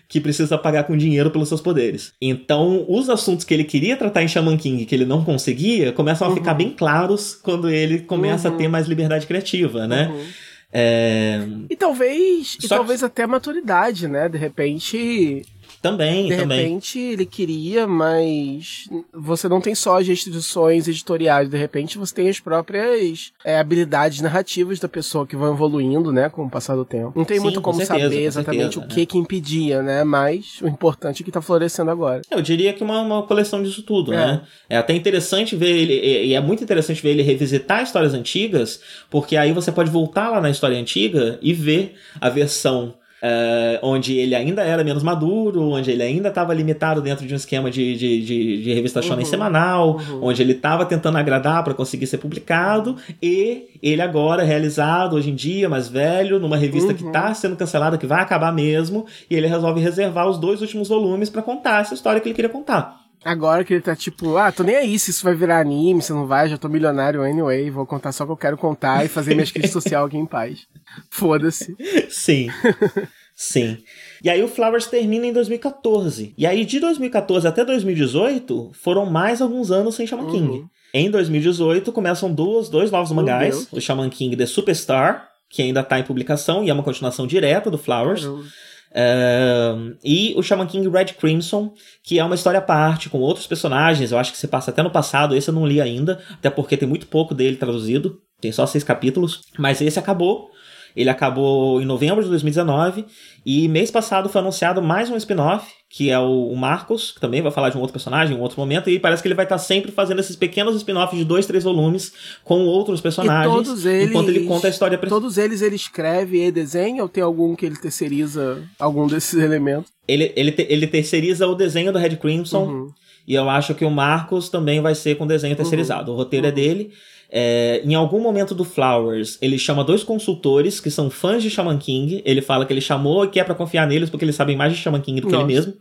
[0.08, 2.14] que precisa pagar com dinheiro pelos seus poderes.
[2.20, 6.26] Então, os assuntos que ele queria tratar em Shaman King que ele não conseguia começam
[6.26, 6.36] a uhum.
[6.36, 8.54] ficar bem claros quando ele começa uhum.
[8.54, 10.08] a ter mais liberdade criativa, né?
[10.08, 10.24] Uhum.
[10.72, 11.40] É...
[11.68, 13.06] E talvez, e talvez que...
[13.06, 14.28] até maturidade, né?
[14.28, 15.44] De repente,
[15.80, 16.58] também, de também.
[16.58, 22.28] repente ele queria, mas você não tem só as restrições editoriais, de repente você tem
[22.28, 26.84] as próprias é, habilidades narrativas da pessoa que vão evoluindo, né, com o passar do
[26.84, 27.12] tempo.
[27.14, 29.06] Não tem Sim, muito como certeza, saber exatamente certeza, o que né?
[29.06, 32.22] que impedia, né, mas o importante é que tá florescendo agora.
[32.30, 34.16] Eu diria que uma, uma coleção disso tudo, é.
[34.16, 34.42] né?
[34.68, 39.36] É até interessante ver ele, e é muito interessante ver ele revisitar histórias antigas, porque
[39.36, 44.32] aí você pode voltar lá na história antiga e ver a versão Uh, onde ele
[44.32, 48.24] ainda era menos maduro, onde ele ainda estava limitado dentro de um esquema de, de,
[48.24, 50.20] de, de revista shonen uhum, semanal, uhum.
[50.22, 55.34] onde ele estava tentando agradar para conseguir ser publicado, e ele agora realizado hoje em
[55.34, 56.96] dia, mais velho, numa revista uhum.
[56.96, 60.88] que está sendo cancelada, que vai acabar mesmo, e ele resolve reservar os dois últimos
[60.88, 63.07] volumes para contar essa história que ele queria contar.
[63.24, 66.12] Agora que ele tá tipo, ah, tô nem aí se isso vai virar anime, se
[66.12, 69.08] não vai, já tô milionário anyway, vou contar só o que eu quero contar e
[69.08, 70.66] fazer minha crise social aqui em paz.
[71.10, 71.76] Foda-se.
[72.08, 72.48] Sim.
[73.34, 73.78] Sim.
[74.22, 76.34] E aí o Flowers termina em 2014.
[76.36, 80.48] E aí de 2014 até 2018 foram mais alguns anos sem Shaman King.
[80.48, 80.68] Uhum.
[80.92, 86.00] Em 2018 começam duas, dois novos mangás, o Shaman King The Superstar, que ainda tá
[86.00, 88.24] em publicação e é uma continuação direta do Flowers.
[88.24, 88.42] Uhum.
[88.90, 91.72] Uh, e o Shaman King Red Crimson,
[92.02, 94.12] que é uma história à parte, com outros personagens.
[94.12, 96.76] Eu acho que se passa até no passado, esse eu não li ainda, até porque
[96.76, 98.20] tem muito pouco dele traduzido.
[98.40, 100.50] Tem só seis capítulos, mas esse acabou.
[100.96, 103.04] Ele acabou em novembro de 2019
[103.44, 107.50] e mês passado foi anunciado mais um spin-off, que é o Marcos, que também vai
[107.50, 109.56] falar de um outro personagem em um outro momento, e parece que ele vai estar
[109.56, 112.12] sempre fazendo esses pequenos spin-offs de dois, três volumes
[112.44, 114.98] com outros personagens, eles, enquanto ele conta a história.
[114.98, 119.90] Todos eles ele escreve e desenha, ou tem algum que ele terceiriza algum desses elementos?
[120.06, 122.92] Ele, ele, ele terceiriza o desenho do Red Crimson, uhum.
[123.26, 126.10] e eu acho que o Marcos também vai ser com desenho terceirizado.
[126.10, 126.16] Uhum.
[126.16, 126.52] O roteiro é uhum.
[126.52, 126.92] é dele.
[127.30, 131.78] É, em algum momento do Flowers, ele chama dois consultores que são fãs de Shaman
[131.78, 132.22] King.
[132.24, 134.72] Ele fala que ele chamou e que é pra confiar neles porque eles sabem mais
[134.72, 135.44] de Shaman King do que Nossa.
[135.44, 135.74] ele mesmo.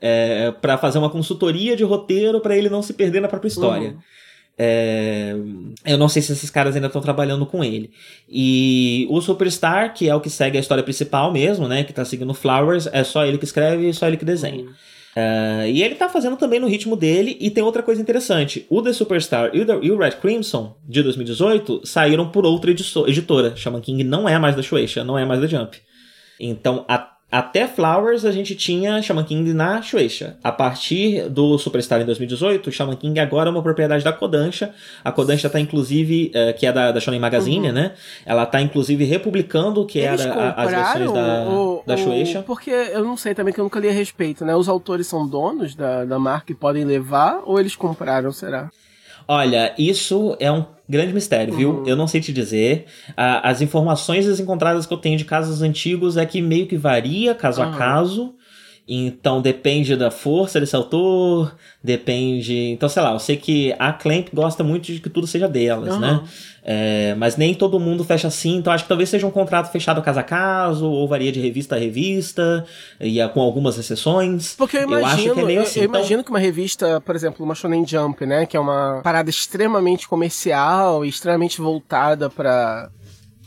[0.00, 3.90] É, para fazer uma consultoria de roteiro para ele não se perder na própria história.
[3.90, 3.98] Uhum.
[4.58, 5.34] É,
[5.86, 7.90] eu não sei se esses caras ainda estão trabalhando com ele.
[8.28, 11.84] E o Superstar, que é o que segue a história principal mesmo, né?
[11.84, 14.64] Que tá seguindo Flowers, é só ele que escreve e só ele que desenha.
[14.64, 14.72] Uhum.
[15.14, 17.36] Uh, e ele tá fazendo também no ritmo dele.
[17.40, 20.74] E tem outra coisa interessante: o The Superstar e o, The, e o Red Crimson
[20.88, 23.54] de 2018 saíram por outra editora.
[23.54, 25.78] Shaman King não é mais da Shueisha, não é mais da Jump.
[26.40, 30.36] Então, a até Flowers a gente tinha Shaman King na Shueisha.
[30.44, 34.74] A partir do Superstar em 2018, o Shaman King agora é uma propriedade da Kodansha.
[35.02, 37.72] A Kodansha tá inclusive, uh, que é da, da Shonen Magazine, uhum.
[37.72, 37.94] né?
[38.26, 42.40] Ela tá inclusive republicando o que Eles era as versões da, o, da Shueisha.
[42.40, 44.54] O, porque eu não sei também que eu nunca li a respeito, né?
[44.54, 48.70] Os autores são donos da, da marca e podem levar ou eles compraram, será?
[49.26, 51.70] Olha, isso é um grande mistério, viu?
[51.70, 51.86] Uhum.
[51.86, 52.86] Eu não sei te dizer.
[53.16, 57.62] as informações encontradas que eu tenho de casos antigos é que meio que varia caso
[57.62, 57.68] uhum.
[57.68, 58.34] a caso.
[58.86, 62.70] Então depende da força desse autor, depende.
[62.70, 65.94] Então, sei lá, eu sei que a Clamp gosta muito de que tudo seja delas,
[65.94, 66.00] uhum.
[66.00, 66.24] né?
[66.64, 70.02] É, mas nem todo mundo fecha assim, então acho que talvez seja um contrato fechado
[70.02, 72.64] caso a caso, ou varia de revista a revista,
[73.00, 74.54] e com algumas exceções.
[74.56, 76.00] Porque eu imagino, eu, que é assim, eu, eu então...
[76.00, 80.08] imagino que uma revista, por exemplo, uma Shonen Jump, né, que é uma parada extremamente
[80.08, 82.90] comercial e extremamente voltada para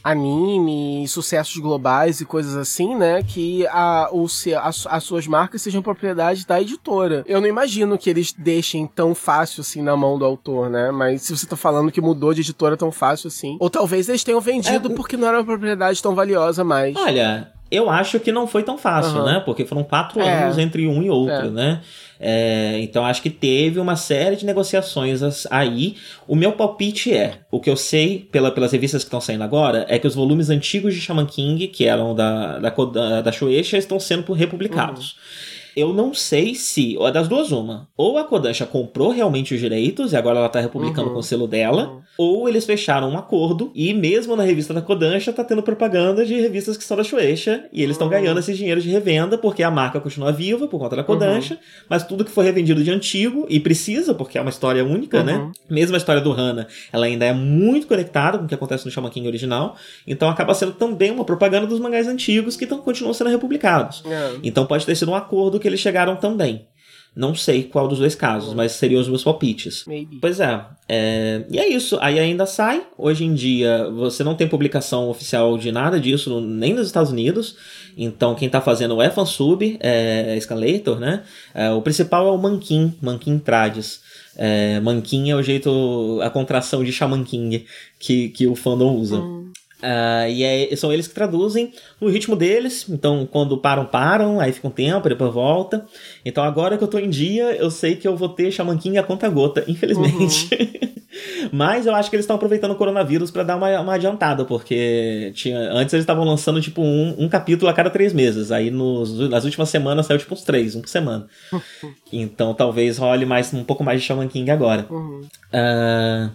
[0.06, 3.24] anime, sucessos globais e coisas assim, né?
[3.24, 7.24] Que a, o, a, as suas marcas sejam propriedade da editora.
[7.28, 10.92] Eu não imagino que eles deixem tão fácil assim na mão do autor, né?
[10.92, 13.58] Mas se você tá falando que mudou de editora tão fácil assim.
[13.60, 14.96] Ou talvez eles tenham vendido é...
[14.96, 16.96] porque não era uma propriedade tão valiosa mais.
[16.96, 19.26] Olha, eu acho que não foi tão fácil, uhum.
[19.26, 19.42] né?
[19.44, 20.44] Porque foram quatro é.
[20.44, 21.50] anos entre um e outro, é.
[21.50, 21.82] né?
[22.20, 25.96] É, então acho que teve uma série de negociações aí.
[26.28, 29.86] O meu palpite é: o que eu sei pela, pelas revistas que estão saindo agora
[29.90, 34.00] é que os volumes antigos de Shaman King, que eram da, da, da, Shueisha, estão
[34.00, 35.12] sendo republicados.
[35.12, 35.55] Uhum.
[35.76, 40.14] Eu não sei se, ou das duas uma, ou a Kodansha comprou realmente os direitos
[40.14, 41.14] e agora ela tá republicando uhum.
[41.16, 42.02] com o selo dela, uhum.
[42.18, 46.40] ou eles fecharam um acordo e mesmo na revista da Kodansha tá tendo propaganda de
[46.40, 48.14] revistas que são da Shueisha e eles estão uhum.
[48.14, 51.60] ganhando esse dinheiro de revenda porque a marca continua viva por conta da Kodansha, uhum.
[51.90, 55.38] mas tudo que for revendido de antigo e precisa porque é uma história única, né?
[55.38, 55.52] Uhum.
[55.70, 58.92] Mesmo a história do Hana, ela ainda é muito conectada com o que acontece no
[58.92, 59.76] Shaman King original,
[60.08, 64.04] então acaba sendo também uma propaganda dos mangás antigos que tão, continuam sendo republicados.
[64.06, 64.36] É.
[64.44, 66.68] Então pode ter sido um acordo que eles chegaram também.
[67.16, 69.84] Não sei qual dos dois casos, mas seriam os meus palpites.
[69.88, 70.18] Maybe.
[70.22, 71.98] Pois é, é, E é isso.
[72.02, 72.86] Aí ainda sai.
[72.96, 77.56] Hoje em dia, você não tem publicação oficial de nada disso, nem nos Estados Unidos.
[77.98, 81.24] Então, quem tá fazendo é fansub, é Escalator, né?
[81.56, 84.02] É, o principal é o Mankin, Mankin Trades.
[84.38, 87.66] É, Mankin é o jeito, a contração de Shaman King
[87.98, 89.18] que, que o fandom usa.
[89.18, 89.52] Hum.
[89.82, 92.86] Uh, e é, são eles que traduzem no ritmo deles.
[92.90, 95.86] Então, quando param, param, aí fica um tempo, depois volta.
[96.24, 98.98] Então, agora que eu tô em dia, eu sei que eu vou ter Shaman King
[98.98, 100.50] a conta gota, infelizmente.
[100.54, 100.96] Uhum.
[101.52, 105.32] Mas eu acho que eles estão aproveitando o coronavírus para dar uma, uma adiantada, porque
[105.34, 108.52] tinha, antes eles estavam lançando tipo um, um capítulo a cada três meses.
[108.52, 111.28] Aí nos, nas últimas semanas saiu tipo uns três, um por semana.
[112.12, 114.86] então talvez role mais, um pouco mais de Shaman King agora.
[114.90, 115.22] Uhum.
[115.54, 116.32] Uh,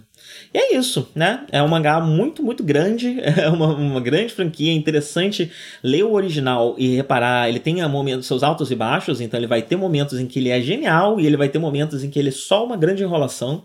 [0.53, 1.45] e é isso, né?
[1.51, 5.51] É um mangá muito, muito grande, é uma, uma grande franquia, é interessante
[5.83, 9.61] ler o original e reparar, ele tem momentos, seus altos e baixos, então ele vai
[9.61, 12.29] ter momentos em que ele é genial e ele vai ter momentos em que ele
[12.29, 13.63] é só uma grande enrolação.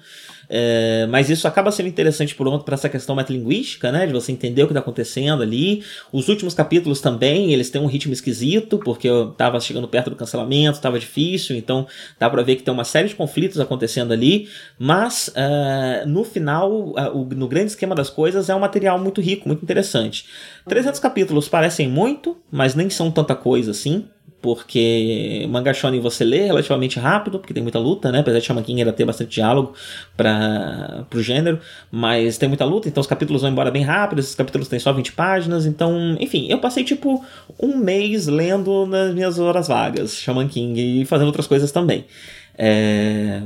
[0.49, 4.07] É, mas isso acaba sendo interessante por para essa questão metalinguística, né?
[4.07, 5.83] De você entender o que está acontecendo ali.
[6.13, 10.17] Os últimos capítulos também, eles têm um ritmo esquisito, porque eu tava chegando perto do
[10.17, 11.87] cancelamento, estava difícil, então
[12.19, 14.49] dá para ver que tem uma série de conflitos acontecendo ali.
[14.79, 19.49] Mas uh, no final, o, no grande esquema das coisas, é um material muito rico,
[19.49, 20.27] muito interessante.
[20.69, 24.09] 300 capítulos parecem muito, mas nem são tanta coisa assim
[24.41, 28.21] porque manga shonen você lê relativamente rápido, porque tem muita luta, né?
[28.21, 29.75] Apesar de Shaman King ainda ter bastante diálogo
[30.17, 31.59] para o gênero,
[31.91, 34.93] mas tem muita luta, então os capítulos vão embora bem rápido, esses capítulos têm só
[34.93, 37.25] 20 páginas, então, enfim, eu passei tipo
[37.61, 42.05] um mês lendo nas minhas horas vagas Shaman King e fazendo outras coisas também.
[42.59, 43.43] É,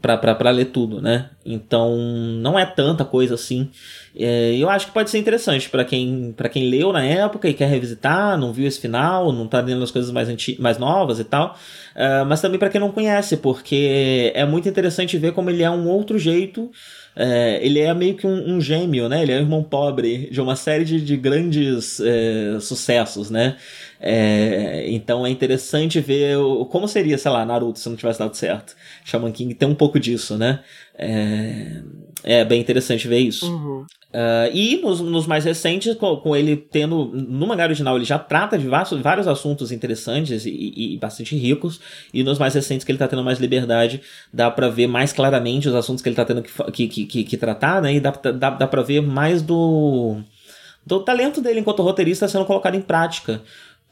[0.00, 1.30] para ler tudo, né?
[1.44, 3.70] Então não é tanta coisa assim.
[4.18, 7.54] É, eu acho que pode ser interessante para quem para quem leu na época e
[7.54, 11.24] quer revisitar, não viu esse final, não tá lendo as coisas mais, mais novas e
[11.24, 11.56] tal.
[11.94, 15.70] Uh, mas também para quem não conhece, porque é muito interessante ver como ele é
[15.70, 16.70] um outro jeito
[17.18, 19.22] é, ele é meio que um, um, gêmeo, né?
[19.22, 23.56] Ele é um irmão pobre de uma série de, de grandes é, sucessos, né?
[24.00, 28.34] É, então é interessante ver o, como seria, sei lá, Naruto se não tivesse dado
[28.36, 28.76] certo.
[29.04, 30.60] Shaman King tem um pouco disso, né?
[30.94, 31.82] É,
[32.22, 33.50] é bem interessante ver isso.
[33.50, 33.86] Uhum.
[34.16, 37.04] Uh, e nos, nos, mais recentes, com, com, ele tendo.
[37.04, 41.80] No mangá original, ele já trata de vários, vários assuntos interessantes e, e, bastante ricos.
[42.14, 44.00] E nos mais recentes, que ele tá tendo mais liberdade,
[44.32, 47.36] dá para ver mais claramente os assuntos que ele tá tendo que, que, que, que
[47.36, 47.94] tratar, né?
[47.94, 50.16] E dá, dá, dá pra ver mais do.
[50.86, 53.42] Do talento dele enquanto roteirista sendo colocado em prática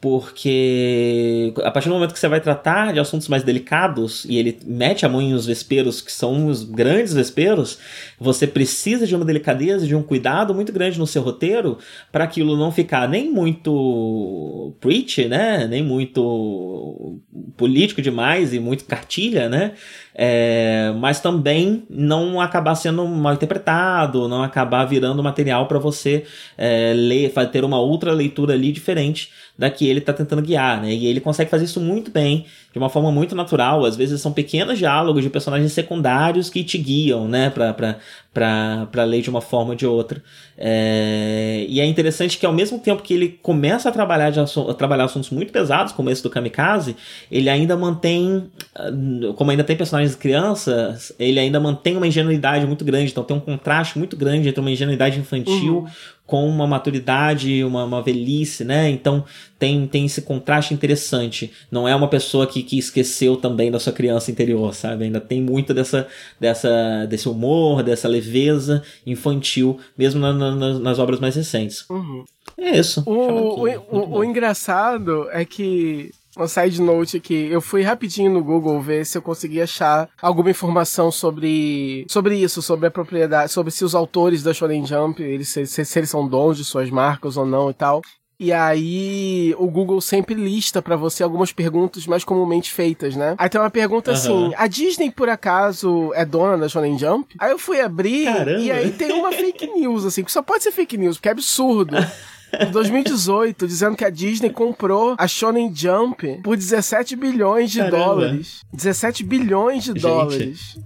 [0.05, 4.59] porque a partir do momento que você vai tratar de assuntos mais delicados e ele
[4.67, 7.79] mete a mão nos vesperos, que são os grandes vesperos,
[8.21, 11.79] você precisa de uma delicadeza, de um cuidado muito grande no seu roteiro
[12.13, 15.67] para aquilo não ficar nem muito preach, né?
[15.67, 17.19] Nem muito
[17.57, 19.73] político demais e muito cartilha, né?
[20.17, 26.25] É, mas também não acabar sendo mal interpretado, não acabar virando material para você
[26.57, 30.93] é, ler, ter uma outra leitura ali diferente da que ele está tentando guiar, né?
[30.93, 33.85] E ele consegue fazer isso muito bem, de uma forma muito natural.
[33.85, 37.51] Às vezes são pequenos diálogos de personagens secundários que te guiam, né?
[37.51, 40.21] Para ler de uma forma ou de outra.
[40.59, 41.67] É...
[41.69, 44.75] E é interessante que ao mesmo tempo que ele começa a trabalhar, de assu a
[44.75, 46.97] trabalhar assuntos muito pesados, como esse do Kamikaze,
[47.31, 48.91] ele ainda mantém, ah,
[49.37, 53.13] como ainda tem personagens crianças, ele ainda mantém uma ingenuidade muito grande.
[53.13, 55.87] Então tem um contraste muito grande entre uma ingenuidade infantil uhum
[56.27, 58.89] com uma maturidade, uma, uma velhice, né?
[58.89, 59.25] Então
[59.59, 61.53] tem, tem esse contraste interessante.
[61.71, 65.05] Não é uma pessoa que, que esqueceu também da sua criança interior, sabe?
[65.05, 66.09] Ainda tem muito dessa,
[66.41, 71.85] dessa, desse humor, dessa leveza infantil, mesmo na, na, nas obras mais recentes.
[71.91, 72.25] Uhum.
[72.57, 73.03] É isso.
[73.07, 77.49] O, o, o, o engraçado é que uma side note aqui.
[77.51, 82.61] Eu fui rapidinho no Google ver se eu conseguia achar alguma informação sobre sobre isso,
[82.61, 86.26] sobre a propriedade, sobre se os autores da Shonen Jump, eles, se, se eles são
[86.26, 88.03] donos de suas marcas ou não e tal.
[88.39, 93.37] E aí, o Google sempre lista para você algumas perguntas mais comumente feitas, né?
[93.39, 94.16] Aí tem uma pergunta uhum.
[94.16, 97.32] assim: a Disney por acaso é dona da Shonen Jump?
[97.39, 98.61] Aí eu fui abrir Caramba.
[98.61, 101.32] e aí tem uma fake news, assim, que só pode ser fake news, porque é
[101.32, 101.97] absurdo.
[102.61, 107.97] em 2018, dizendo que a Disney comprou a Shonen Jump por 17 bilhões de Caramba.
[107.99, 108.61] dólares.
[108.73, 110.03] 17 bilhões de Gente.
[110.03, 110.79] dólares.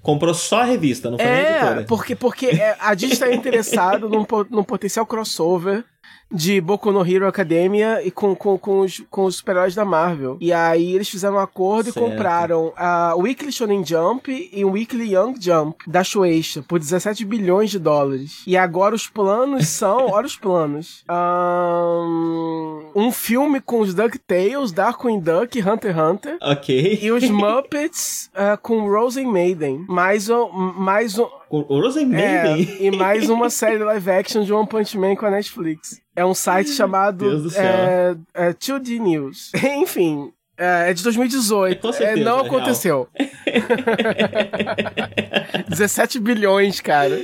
[0.00, 1.84] Comprou só a revista, não foi é, a editora.
[1.84, 5.84] Porque, porque é, a Disney está interessada num, num potencial crossover
[6.30, 10.36] de Boku no Hero Academia e com, com, com os, com os super-heróis da Marvel.
[10.40, 11.98] E aí eles fizeram um acordo certo.
[11.98, 17.24] e compraram a Weekly Shonen Jump e o Weekly Young Jump da Shueisha por 17
[17.24, 18.42] bilhões de dólares.
[18.46, 25.20] E agora os planos são, olha os planos, um, um filme com os DuckTales, Darkwing
[25.20, 26.38] Duck, Hunter x Hunter.
[26.42, 26.98] Ok.
[27.02, 29.84] E os Muppets uh, com Rosen Maiden.
[29.88, 32.76] Mais um, mais um, o Rosen Maiden?
[32.80, 36.00] É, e mais uma série live action de One Punch Man com a Netflix.
[36.14, 39.52] É um site chamado é, é, 2D News.
[39.62, 41.88] Enfim, é, é de 2018.
[41.88, 43.08] É, certeza, é, não aconteceu.
[45.68, 47.20] 17 bilhões, cara.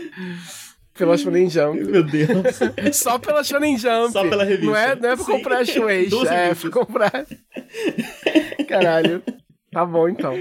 [0.96, 1.82] Pela Shonen Jump.
[1.82, 2.60] Meu Deus.
[2.92, 4.12] Só pela Shonen Jump.
[4.12, 4.66] Só pela revista.
[4.66, 5.32] Não é, não é pra Sim.
[5.32, 6.32] comprar a Shueisha.
[6.32, 7.26] É pra comprar...
[8.68, 9.20] Caralho.
[9.74, 10.34] Tá bom, então.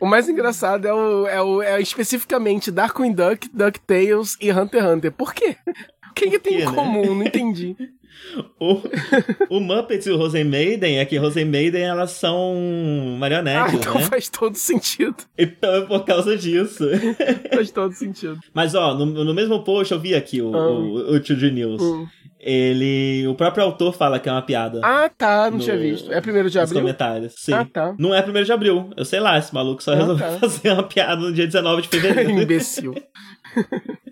[0.00, 4.90] O mais engraçado é, o, é, o, é especificamente Darkwing Duck, DuckTales e Hunter x
[4.90, 5.12] Hunter.
[5.12, 5.56] Por quê?
[6.18, 6.72] que, que tem em né?
[6.72, 7.14] comum?
[7.14, 7.76] Não entendi.
[8.58, 8.82] O,
[9.48, 13.94] o Muppets e o Rosen Maiden é que Rosen Maiden elas são marionetes, ah, então
[13.94, 14.00] né?
[14.02, 15.14] faz todo sentido.
[15.38, 16.84] Então é por causa disso.
[17.54, 18.38] faz todo sentido.
[18.52, 20.68] Mas ó, no, no mesmo post eu vi aqui o, ah.
[20.68, 21.80] o, o Tio News.
[21.80, 22.06] Hum.
[22.40, 23.26] Ele.
[23.26, 24.80] O próprio autor fala que é uma piada.
[24.82, 25.50] Ah, tá.
[25.50, 26.12] Não no, tinha visto.
[26.12, 26.74] É primeiro de abril?
[26.74, 27.34] Nos comentários.
[27.36, 27.52] Sim.
[27.52, 27.94] Ah, tá.
[27.98, 28.90] Não é primeiro de abril.
[28.96, 30.38] Eu sei lá, esse maluco só ah, resolveu tá.
[30.40, 32.30] fazer uma piada no dia 19 de fevereiro.
[32.40, 32.94] Imbecil.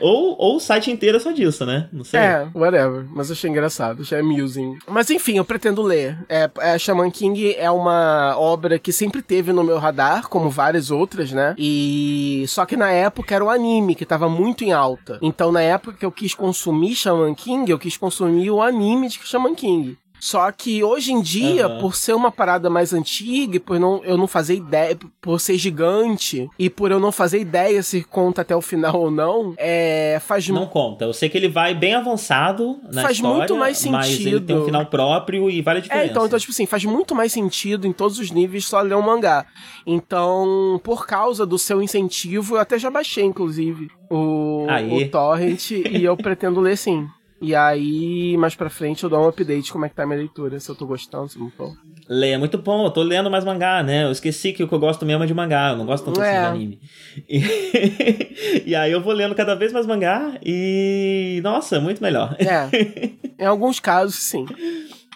[0.00, 1.88] ou, ou o site inteiro é só disso, né?
[1.92, 2.20] Não sei.
[2.20, 3.06] É, whatever.
[3.10, 4.78] Mas eu achei engraçado, achei amusing.
[4.86, 6.18] Mas enfim, eu pretendo ler.
[6.28, 10.90] É, é, Shaman King é uma obra que sempre teve no meu radar, como várias
[10.90, 11.54] outras, né?
[11.58, 15.18] E só que na época era o anime que tava muito em alta.
[15.22, 19.18] Então na época que eu quis consumir Shaman King, eu quis consumir o anime de
[19.24, 19.96] Shaman King.
[20.20, 21.78] Só que hoje em dia, uhum.
[21.78, 25.56] por ser uma parada mais antiga, e por não, eu não fazer ideia, por ser
[25.56, 30.20] gigante, e por eu não fazer ideia se conta até o final ou não, é.
[30.20, 31.04] Faz Não conta.
[31.04, 33.38] Eu sei que ele vai bem avançado na faz história.
[33.38, 33.96] Muito mais sentido.
[33.96, 36.06] Mas ele tem um final próprio e vale a diferença.
[36.06, 38.94] É, então, então, tipo assim, faz muito mais sentido em todos os níveis só ler
[38.94, 39.46] um mangá.
[39.86, 46.04] Então, por causa do seu incentivo, eu até já baixei, inclusive, o, o Torrent, e
[46.04, 47.08] eu pretendo ler sim.
[47.40, 50.18] E aí, mais pra frente, eu dou um update como é que tá a minha
[50.18, 51.72] leitura, se eu tô gostando, se não tô.
[52.08, 54.04] Lê, é muito bom, eu tô lendo mais mangá, né?
[54.04, 56.20] Eu esqueci que o que eu gosto mesmo é de mangá, eu não gosto tanto
[56.20, 56.38] assim é.
[56.38, 56.80] assim de anime.
[57.28, 58.70] E...
[58.70, 61.40] e, aí eu vou lendo cada vez mais mangá e.
[61.42, 62.36] Nossa, muito melhor.
[62.38, 62.68] É.
[63.38, 64.44] Em alguns casos, sim.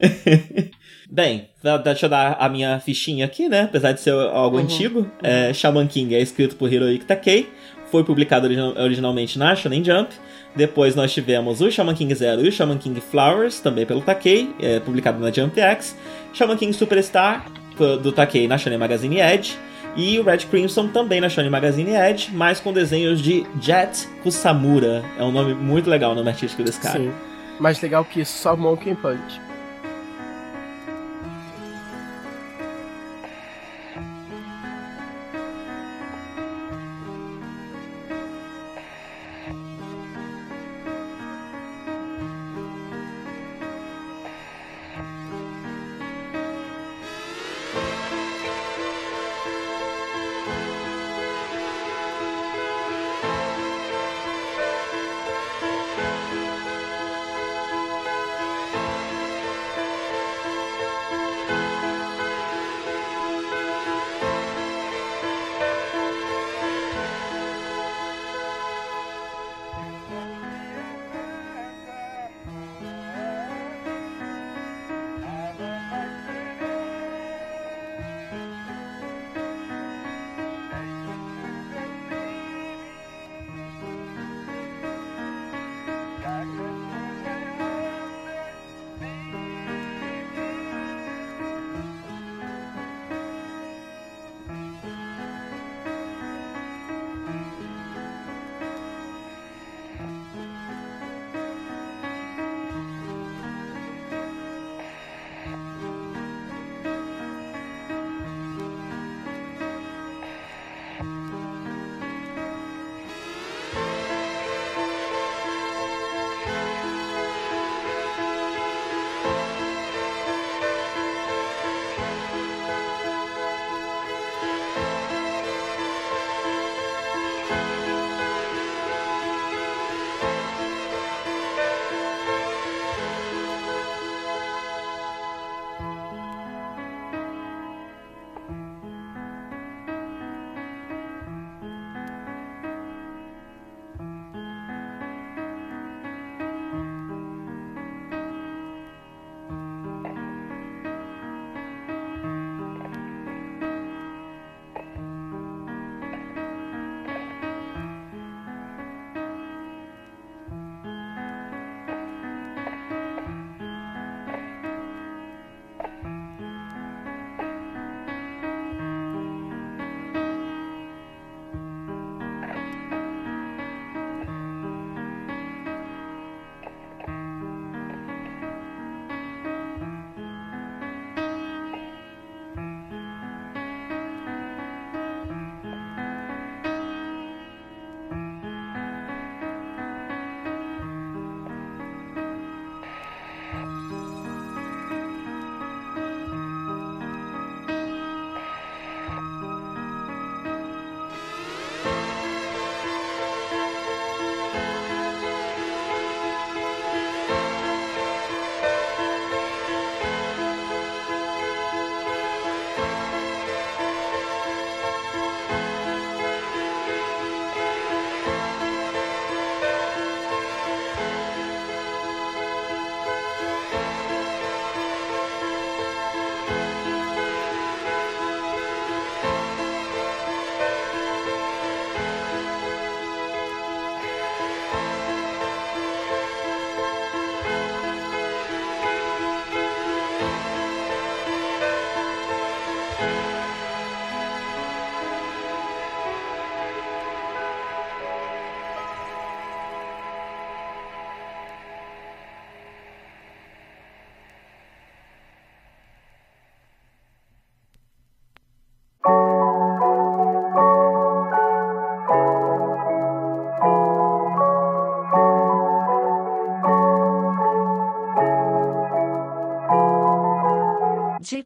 [1.11, 1.49] Bem,
[1.85, 3.63] deixa eu dar a minha fichinha aqui, né?
[3.63, 4.63] Apesar de ser algo uhum.
[4.63, 5.01] antigo.
[5.01, 5.11] Uhum.
[5.23, 7.51] É, Shaman King é escrito por Hiroyuki Takei,
[7.91, 8.49] foi publicado
[8.79, 10.15] originalmente na Shonen Jump
[10.55, 14.55] depois nós tivemos o Shaman King Zero e o Shaman King Flowers, também pelo Takei,
[14.61, 15.97] é, publicado na Jump X.
[16.33, 17.47] Shaman King Superstar,
[18.03, 19.57] do Takei na Shonen Magazine Edge.
[19.95, 25.05] E o Red Crimson também na Shonen Magazine Edge, mas com desenhos de Jet Kusamura.
[25.19, 26.99] É um nome muito legal, o nome artístico desse cara.
[26.99, 27.13] Sim.
[27.61, 29.41] Mais legal que só Monkey Punch.